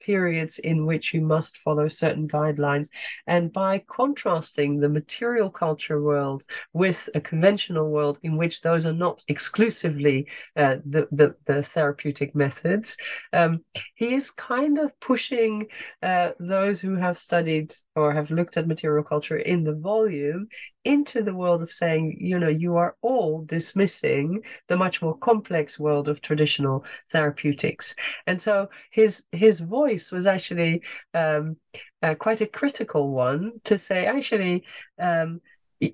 [0.04, 2.88] periods in which you must follow certain guidelines.
[3.28, 6.44] And by contrasting the material culture world
[6.74, 12.36] with a conventional world in which those are not exclusively uh, the, the, the, therapeutic
[12.36, 12.98] methods,
[13.32, 13.64] um,
[13.96, 15.68] he is kind of pushing
[16.02, 20.48] uh, those who have studied or have looked at material culture in the volume
[20.86, 25.80] into the world of saying, you know, you are all dismissing the much more complex
[25.80, 27.96] world of traditional therapeutics.
[28.28, 31.58] And so his his voice was actually um,
[32.02, 34.66] uh, quite a critical one to say, actually,
[35.00, 35.42] um,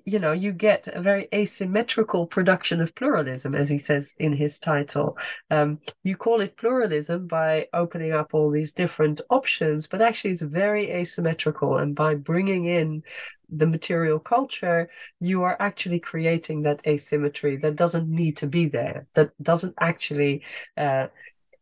[0.04, 4.58] you know, you get a very asymmetrical production of pluralism, as he says in his
[4.58, 5.16] title.
[5.50, 10.42] Um, you call it pluralism by opening up all these different options, but actually it's
[10.42, 11.78] very asymmetrical.
[11.78, 13.02] And by bringing in
[13.48, 19.06] the material culture, you are actually creating that asymmetry that doesn't need to be there,
[19.14, 20.42] that doesn't actually,
[20.76, 21.08] uh,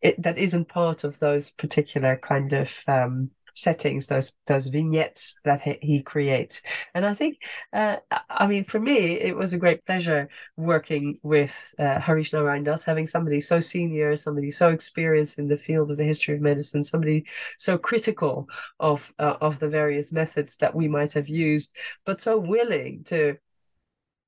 [0.02, 5.60] it, that isn't part of those particular kind of um, settings, those those vignettes that
[5.60, 6.62] he, he creates.
[6.94, 7.38] And I think,
[7.72, 7.96] uh,
[8.30, 13.06] I mean, for me, it was a great pleasure working with uh, Harish Naraindas, having
[13.06, 17.24] somebody so senior, somebody so experienced in the field of the history of medicine, somebody
[17.58, 18.48] so critical
[18.78, 23.36] of uh, of the various methods that we might have used, but so willing to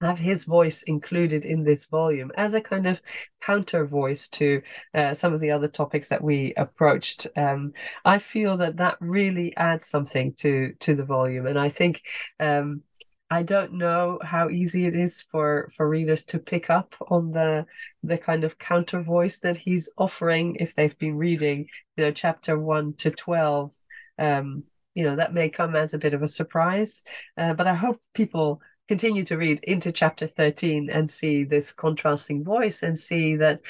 [0.01, 3.03] have his voice included in this volume as a kind of
[3.43, 4.63] counter voice to
[4.95, 7.27] uh, some of the other topics that we approached.
[7.37, 7.73] Um,
[8.05, 12.03] I feel that that really adds something to to the volume, and I think.
[12.39, 12.83] Um,
[13.33, 17.65] I don't know how easy it is for for readers to pick up on the
[18.03, 22.59] the kind of counter voice that he's offering if they've been reading, you know, chapter
[22.59, 23.73] one to twelve.
[24.19, 27.05] Um, you know that may come as a bit of a surprise,
[27.37, 32.43] uh, but I hope people continue to read into chapter 13 and see this contrasting
[32.43, 33.61] voice and see that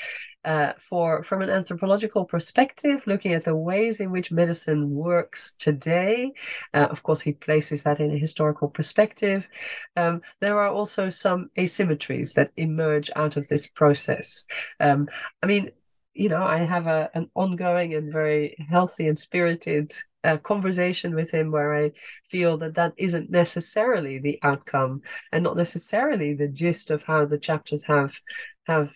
[0.47, 6.33] uh, for from an anthropological perspective, looking at the ways in which medicine works today,
[6.73, 9.47] uh, of course, he places that in a historical perspective.
[9.95, 14.47] Um, there are also some asymmetries that emerge out of this process.
[14.81, 15.07] Um,
[15.43, 15.71] I mean,
[16.15, 19.93] you know, I have a, an ongoing and very healthy and spirited
[20.23, 21.93] a conversation with him where I
[22.25, 25.03] feel that that isn't necessarily the outcome
[25.33, 28.21] and not necessarily the gist of how the chapters have
[28.67, 28.93] have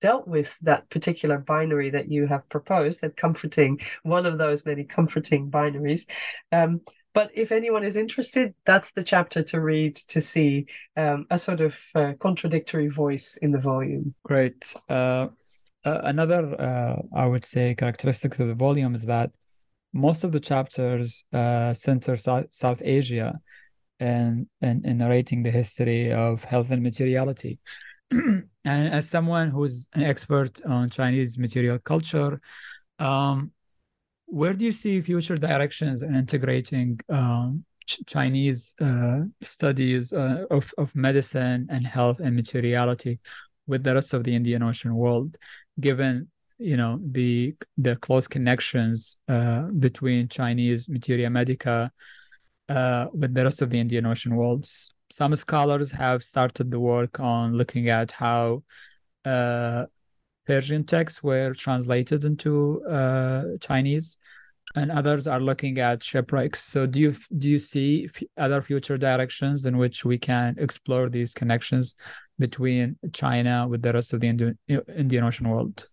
[0.00, 4.84] dealt with that particular binary that you have proposed, that comforting one of those many
[4.84, 6.06] comforting binaries.
[6.52, 6.82] Um,
[7.14, 10.66] but if anyone is interested, that's the chapter to read to see
[10.98, 14.14] um, a sort of uh, contradictory voice in the volume.
[14.22, 14.74] Great.
[14.86, 15.28] Uh,
[15.86, 19.30] uh, another, uh, I would say, characteristic of the volume is that
[19.92, 23.38] most of the chapters uh, center South, South Asia
[24.00, 27.60] and, and, and narrating the history of health and materiality.
[28.10, 32.40] and as someone who's an expert on Chinese material culture,
[32.98, 33.52] um,
[34.26, 40.74] where do you see future directions in integrating um, ch- Chinese uh, studies uh, of,
[40.78, 43.20] of medicine and health and materiality
[43.66, 45.36] with the rest of the Indian Ocean world,
[45.80, 51.92] given you know the the close connections uh, between Chinese materia medica
[52.68, 54.66] uh, with the rest of the Indian Ocean world.
[55.10, 58.64] Some scholars have started the work on looking at how
[59.24, 59.86] uh,
[60.46, 64.18] Persian texts were translated into uh, Chinese,
[64.74, 66.62] and others are looking at shipwrecks.
[66.62, 71.34] So, do you do you see other future directions in which we can explore these
[71.34, 71.94] connections
[72.38, 75.88] between China with the rest of the Indian Indian Ocean world?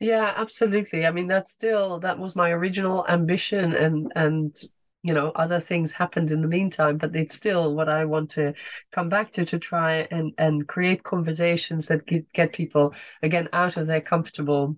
[0.00, 1.06] Yeah, absolutely.
[1.06, 4.54] I mean, that's still that was my original ambition, and and
[5.02, 8.54] you know other things happened in the meantime, but it's still what I want to
[8.92, 13.76] come back to to try and and create conversations that get get people again out
[13.76, 14.76] of their comfortable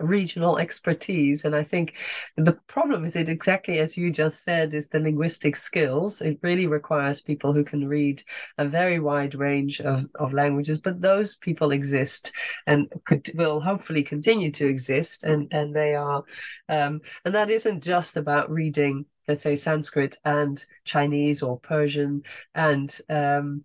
[0.00, 1.44] regional expertise.
[1.44, 1.94] And I think
[2.36, 6.20] the problem with it, exactly as you just said, is the linguistic skills.
[6.20, 8.22] It really requires people who can read
[8.58, 12.32] a very wide range of, of languages, but those people exist
[12.66, 15.24] and could, will hopefully continue to exist.
[15.24, 16.22] And, and they are,
[16.68, 22.22] um, and that isn't just about reading, let's say, Sanskrit and Chinese or Persian
[22.54, 23.64] and, um,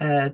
[0.00, 0.30] uh,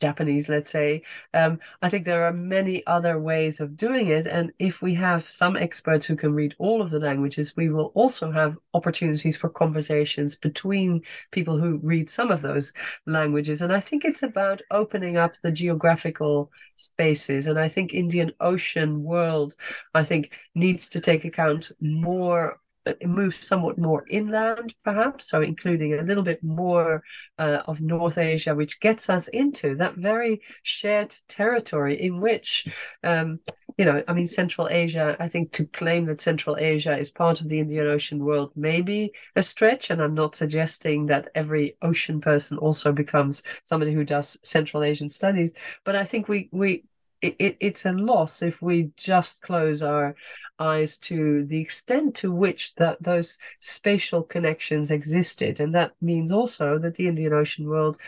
[0.00, 1.02] Japanese, let's say.
[1.34, 4.26] Um, I think there are many other ways of doing it.
[4.26, 7.92] And if we have some experts who can read all of the languages, we will
[7.94, 12.72] also have opportunities for conversations between people who read some of those
[13.06, 13.62] languages.
[13.62, 17.46] And I think it's about opening up the geographical spaces.
[17.46, 19.54] And I think Indian Ocean world,
[19.94, 22.60] I think, needs to take account more
[23.02, 27.02] move somewhat more inland, perhaps, so including a little bit more
[27.38, 32.66] uh, of North Asia, which gets us into that very shared territory in which,
[33.02, 33.40] um,
[33.76, 37.40] you know, I mean, Central Asia, I think to claim that Central Asia is part
[37.40, 39.90] of the Indian Ocean world may be a stretch.
[39.90, 45.08] And I'm not suggesting that every ocean person also becomes somebody who does Central Asian
[45.08, 45.52] studies.
[45.84, 46.84] But I think we, we,
[47.20, 50.14] it, it, it's a loss if we just close our
[50.58, 55.60] eyes to the extent to which that those spatial connections existed.
[55.60, 57.98] And that means also that the indian ocean world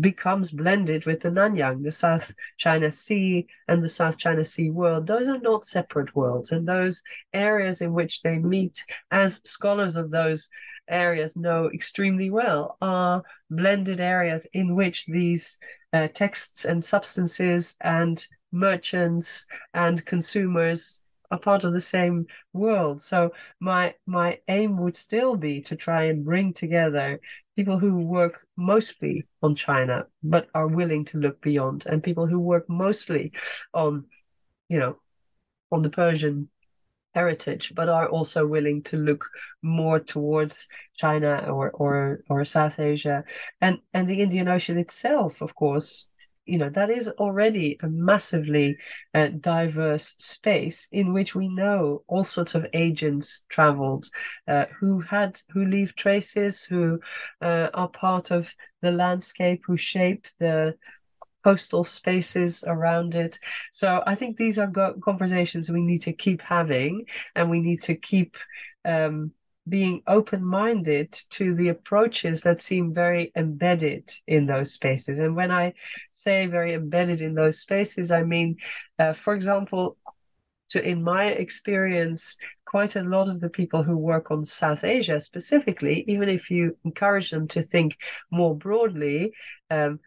[0.00, 5.06] becomes blended with the nanyang the south china sea and the south china sea world.
[5.06, 6.50] Those are not separate worlds.
[6.50, 7.02] And those
[7.34, 10.48] areas in which they meet as scholars of those
[10.88, 15.58] areas know extremely well are blended areas in which these
[15.92, 21.00] uh, texts and substances and merchants and consumers
[21.30, 23.00] are part of the same world.
[23.00, 27.20] So my my aim would still be to try and bring together
[27.56, 32.38] people who work mostly on China but are willing to look beyond, and people who
[32.38, 33.32] work mostly
[33.72, 34.04] on,
[34.68, 34.98] you know,
[35.70, 36.48] on the Persian
[37.14, 39.28] heritage, but are also willing to look
[39.62, 43.24] more towards China or or or South Asia,
[43.60, 46.10] and and the Indian Ocean itself, of course,
[46.46, 48.76] you know that is already a massively
[49.14, 54.06] uh, diverse space in which we know all sorts of agents traveled
[54.48, 56.98] uh, who had who leave traces who
[57.40, 60.74] uh, are part of the landscape who shape the
[61.44, 63.38] coastal spaces around it.
[63.72, 67.82] So i think these are go- conversations we need to keep having and we need
[67.82, 68.36] to keep
[68.84, 69.32] um,
[69.68, 75.18] being open minded to the approaches that seem very embedded in those spaces.
[75.18, 75.74] And when I
[76.10, 78.56] say very embedded in those spaces, I mean,
[78.98, 79.96] uh, for example,
[80.70, 85.20] to in my experience, quite a lot of the people who work on South Asia
[85.20, 87.98] specifically, even if you encourage them to think
[88.30, 89.32] more broadly,
[89.70, 90.00] um,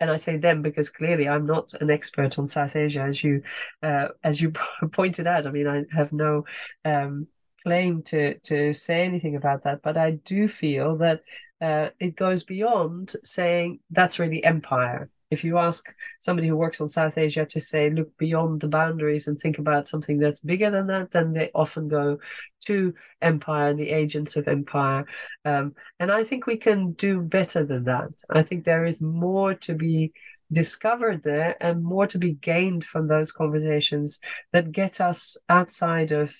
[0.00, 3.42] and I say them because clearly I'm not an expert on South Asia, as you
[3.82, 4.52] uh, as you
[4.92, 5.46] pointed out.
[5.46, 6.44] I mean, I have no
[6.84, 7.28] um,
[7.68, 11.20] claim to to say anything about that, but I do feel that
[11.60, 15.10] uh, it goes beyond saying that's really empire.
[15.30, 15.84] If you ask
[16.18, 19.86] somebody who works on South Asia to say, look beyond the boundaries and think about
[19.86, 22.18] something that's bigger than that, then they often go
[22.66, 25.04] to empire and the agents of empire.
[25.44, 28.08] Um, and I think we can do better than that.
[28.30, 30.12] I think there is more to be
[30.50, 34.20] discovered there and more to be gained from those conversations
[34.54, 36.34] that get us outside of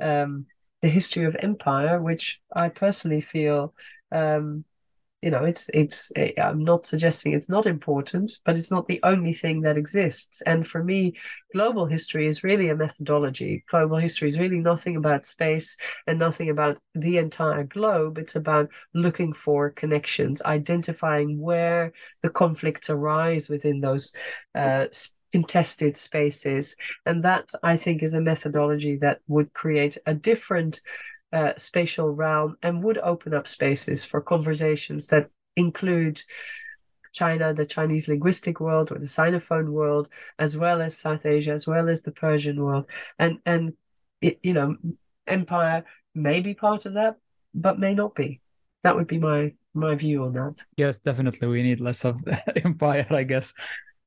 [0.00, 0.46] um,
[0.82, 3.74] the history of empire, which I personally feel,
[4.10, 4.64] um,
[5.22, 6.10] you know, it's it's.
[6.36, 10.42] I'm not suggesting it's not important, but it's not the only thing that exists.
[10.42, 11.14] And for me,
[11.54, 13.64] global history is really a methodology.
[13.70, 15.76] Global history is really nothing about space
[16.08, 18.18] and nothing about the entire globe.
[18.18, 24.12] It's about looking for connections, identifying where the conflicts arise within those.
[24.56, 24.86] Uh,
[25.32, 26.76] contested spaces.
[27.06, 30.80] And that, I think, is a methodology that would create a different
[31.32, 36.22] uh, spatial realm and would open up spaces for conversations that include
[37.12, 40.08] China, the Chinese linguistic world or the Sinophone world,
[40.38, 42.86] as well as South Asia, as well as the Persian world.
[43.18, 43.74] And and
[44.20, 44.76] it, you know,
[45.26, 47.16] empire may be part of that,
[47.54, 48.40] but may not be.
[48.82, 50.64] That would be my my view on that.
[50.76, 51.48] Yes, definitely.
[51.48, 52.16] We need less of
[52.64, 53.52] empire, I guess.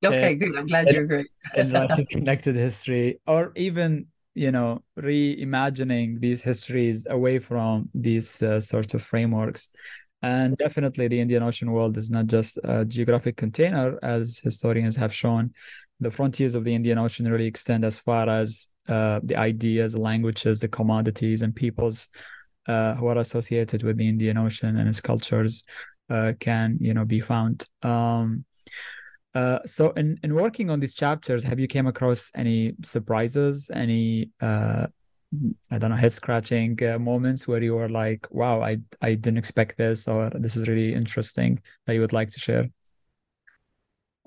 [0.04, 0.58] Okay, uh, good.
[0.58, 1.28] I'm glad you agree.
[1.56, 8.60] and writing connected history, or even you know reimagining these histories away from these uh,
[8.60, 9.70] sorts of frameworks.
[10.22, 15.14] And definitely, the Indian Ocean world is not just a geographic container, as historians have
[15.14, 15.54] shown.
[16.00, 20.60] The frontiers of the Indian Ocean really extend as far as uh, the ideas, languages,
[20.60, 22.10] the commodities, and peoples
[22.68, 25.64] uh, who are associated with the Indian Ocean and its cultures
[26.10, 27.66] uh, can, you know, be found.
[27.84, 28.46] Um,
[29.36, 34.32] uh, so in, in working on these chapters, have you came across any surprises, any
[34.42, 34.88] uh,
[35.70, 39.38] I don't know, head scratching uh, moments where you were like, wow, I I didn't
[39.38, 42.70] expect this, or this is really interesting that you would like to share?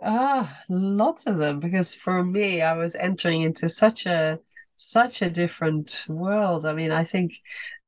[0.02, 1.60] Ah, lots of them.
[1.60, 4.38] Because for me, I was entering into such a
[4.76, 6.64] such a different world.
[6.66, 7.32] I mean, I think,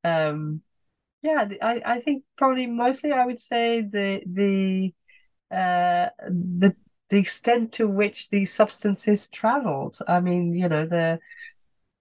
[0.04, 0.62] um,
[1.22, 4.94] yeah, I I think probably mostly I would say the the
[5.56, 6.76] uh the
[7.10, 9.98] the extent to which these substances traveled.
[10.08, 11.20] I mean, you know, the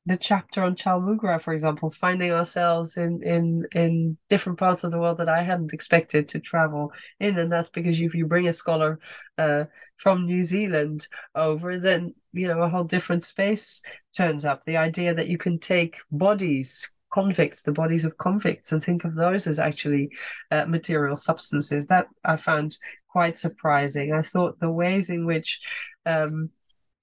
[0.06, 5.00] the chapter on Chaulmoogra, for example, finding ourselves in in in different parts of the
[5.00, 8.54] world that I hadn't expected to travel in, and that's because if you bring a
[8.54, 9.00] scholar
[9.38, 9.66] uh,
[9.98, 13.82] from New Zealand over, then you know a whole different space
[14.16, 14.64] turns up.
[14.64, 19.16] The idea that you can take bodies, convicts, the bodies of convicts, and think of
[19.16, 20.10] those as actually
[20.52, 21.88] uh, material substances.
[21.88, 24.14] That I found quite surprising.
[24.14, 25.60] I thought the ways in which
[26.06, 26.52] um,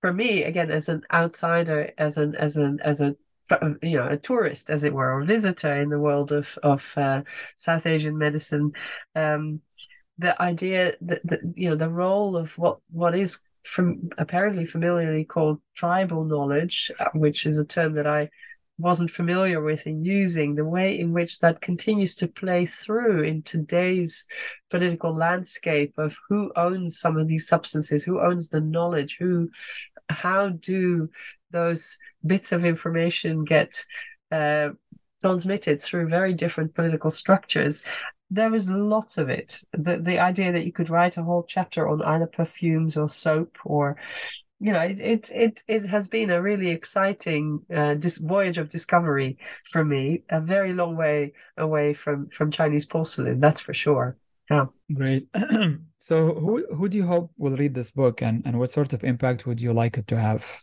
[0.01, 3.17] for me again as an outsider as an as an as a
[3.83, 7.23] you know a tourist as it were or visitor in the world of of uh,
[7.57, 8.73] south asian medicine
[9.15, 9.61] um,
[10.19, 15.25] the idea that, that you know the role of what what is from apparently familiarly
[15.25, 18.29] called tribal knowledge uh, which is a term that i
[18.79, 23.43] wasn't familiar with in using the way in which that continues to play through in
[23.43, 24.27] today's
[24.71, 29.49] political landscape of who owns some of these substances who owns the knowledge who
[30.09, 31.09] how do
[31.51, 33.85] those bits of information get
[34.31, 34.71] uh,
[35.21, 37.83] transmitted through very different political structures.
[38.31, 39.61] There was lots of it.
[39.73, 43.57] The the idea that you could write a whole chapter on either perfumes or soap
[43.65, 43.97] or
[44.59, 48.69] you know, it it it, it has been a really exciting uh, this voyage of
[48.69, 50.23] discovery for me.
[50.31, 54.17] A very long way away from from Chinese porcelain, that's for sure.
[54.51, 54.67] Yeah.
[54.93, 55.25] Great.
[55.99, 59.05] so, who who do you hope will read this book, and and what sort of
[59.05, 60.63] impact would you like it to have?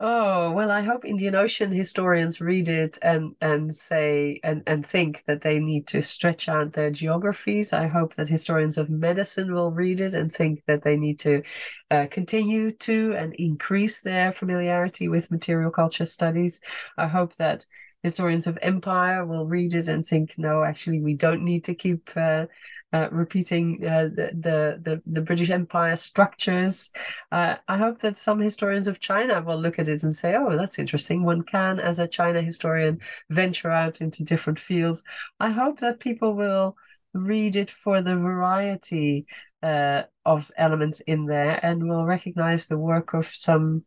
[0.00, 5.24] Oh, well, I hope Indian Ocean historians read it and and say and, and think
[5.26, 7.72] that they need to stretch out their geographies.
[7.72, 11.42] I hope that historians of medicine will read it and think that they need to
[11.90, 16.60] uh, continue to and increase their familiarity with material culture studies.
[16.96, 17.66] I hope that
[18.04, 22.08] historians of empire will read it and think, no, actually, we don't need to keep
[22.16, 22.46] uh,
[22.92, 26.90] uh, repeating uh, the, the, the the British Empire structures.
[27.30, 30.56] Uh, I hope that some historians of China will look at it and say, "Oh,
[30.56, 35.02] that's interesting." One can, as a China historian, venture out into different fields.
[35.38, 36.76] I hope that people will
[37.12, 39.26] read it for the variety
[39.62, 43.84] uh, of elements in there and will recognize the work of some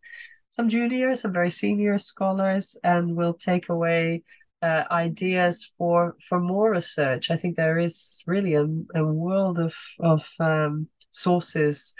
[0.49, 4.24] some junior, some very senior scholars, and will take away
[4.62, 7.32] uh, ideas for for more research.
[7.32, 11.93] I think there is really a, a world of of um, sources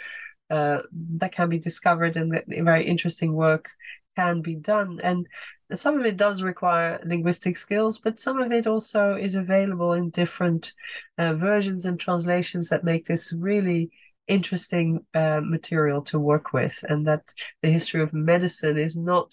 [0.50, 0.78] uh,
[1.18, 3.68] that can be discovered, and that very interesting work
[4.16, 5.00] can be done.
[5.02, 5.26] And
[5.74, 10.10] some of it does require linguistic skills, but some of it also is available in
[10.10, 10.72] different
[11.18, 13.90] uh, versions and translations that make this really
[14.28, 17.32] interesting uh, material to work with, and that
[17.62, 19.32] the history of medicine is not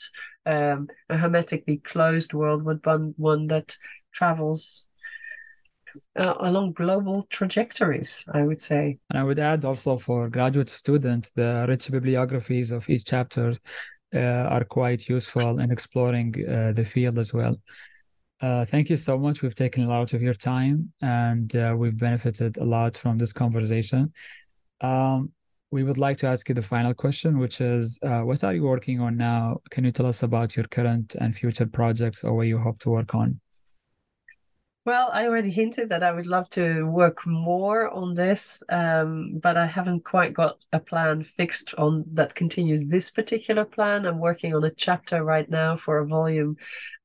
[0.50, 3.78] um, a hermetically closed world, but one, one that
[4.12, 4.88] travels
[6.16, 8.98] uh, along global trajectories, I would say.
[9.10, 13.56] And I would add also for graduate students, the rich bibliographies of each chapter
[14.14, 17.56] uh, are quite useful in exploring uh, the field as well.
[18.42, 19.42] Uh, thank you so much.
[19.42, 23.34] We've taken a lot of your time and uh, we've benefited a lot from this
[23.34, 24.14] conversation.
[24.82, 25.32] Um,
[25.72, 28.64] we would like to ask you the final question, which is uh, what are you
[28.64, 29.58] working on now?
[29.70, 32.90] Can you tell us about your current and future projects or what you hope to
[32.90, 33.40] work on?
[34.86, 39.56] Well, I already hinted that I would love to work more on this, um, but
[39.56, 44.08] I haven't quite got a plan fixed on that continues this particular plan.
[44.08, 46.56] I'm working on a chapter right now for a volume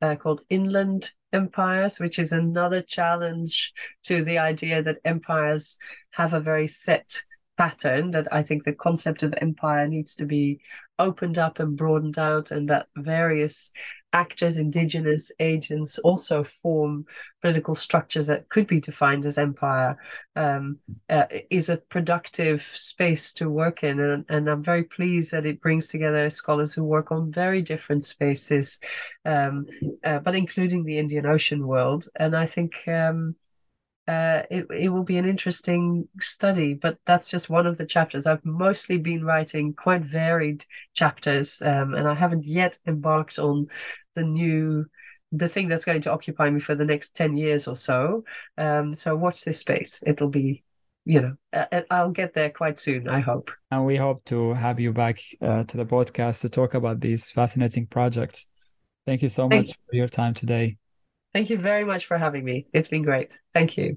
[0.01, 5.77] uh, called Inland Empires, which is another challenge to the idea that empires
[6.13, 7.23] have a very set
[7.57, 10.61] pattern that I think the concept of empire needs to be
[10.99, 13.73] opened up and broadened out, and that various
[14.13, 17.05] actors, indigenous agents also form
[17.43, 19.97] political structures that could be defined as empire,
[20.37, 20.79] um,
[21.09, 23.99] uh, is a productive space to work in.
[23.99, 28.05] And, and I'm very pleased that it brings together scholars who work on very different
[28.05, 28.79] spaces,
[29.25, 29.67] um,
[30.05, 32.09] uh, but including the Indian Ocean world.
[32.15, 32.87] And I think.
[32.87, 33.35] Um,
[34.07, 36.75] uh, it it will be an interesting study.
[36.75, 38.27] But that's just one of the chapters.
[38.27, 43.69] I've mostly been writing quite varied chapters, um, and I haven't yet embarked on
[44.15, 44.87] the new
[45.33, 48.25] the thing that's going to occupy me for the next 10 years or so
[48.57, 50.63] um, so watch this space it'll be
[51.05, 54.81] you know uh, i'll get there quite soon i hope and we hope to have
[54.81, 58.49] you back uh, to the podcast to talk about these fascinating projects
[59.07, 59.75] thank you so thank much you.
[59.91, 60.77] for your time today
[61.35, 62.67] Thank you very much for having me.
[62.73, 63.41] It's been great.
[63.53, 63.97] Thank you.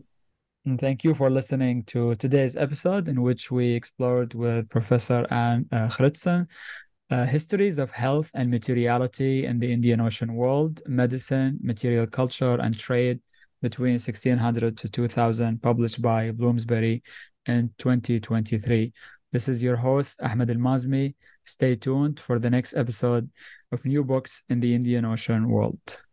[0.66, 5.68] And thank you for listening to today's episode, in which we explored with Professor Anne
[5.72, 5.88] uh,
[7.10, 12.76] uh, histories of health and materiality in the Indian Ocean world, medicine, material culture, and
[12.78, 13.20] trade
[13.62, 17.04] between 1600 to 2000, published by Bloomsbury
[17.46, 18.92] in 2023.
[19.32, 21.14] This is your host, Ahmed Al Mazmi.
[21.44, 23.30] Stay tuned for the next episode
[23.72, 26.07] of New Books in the Indian Ocean World.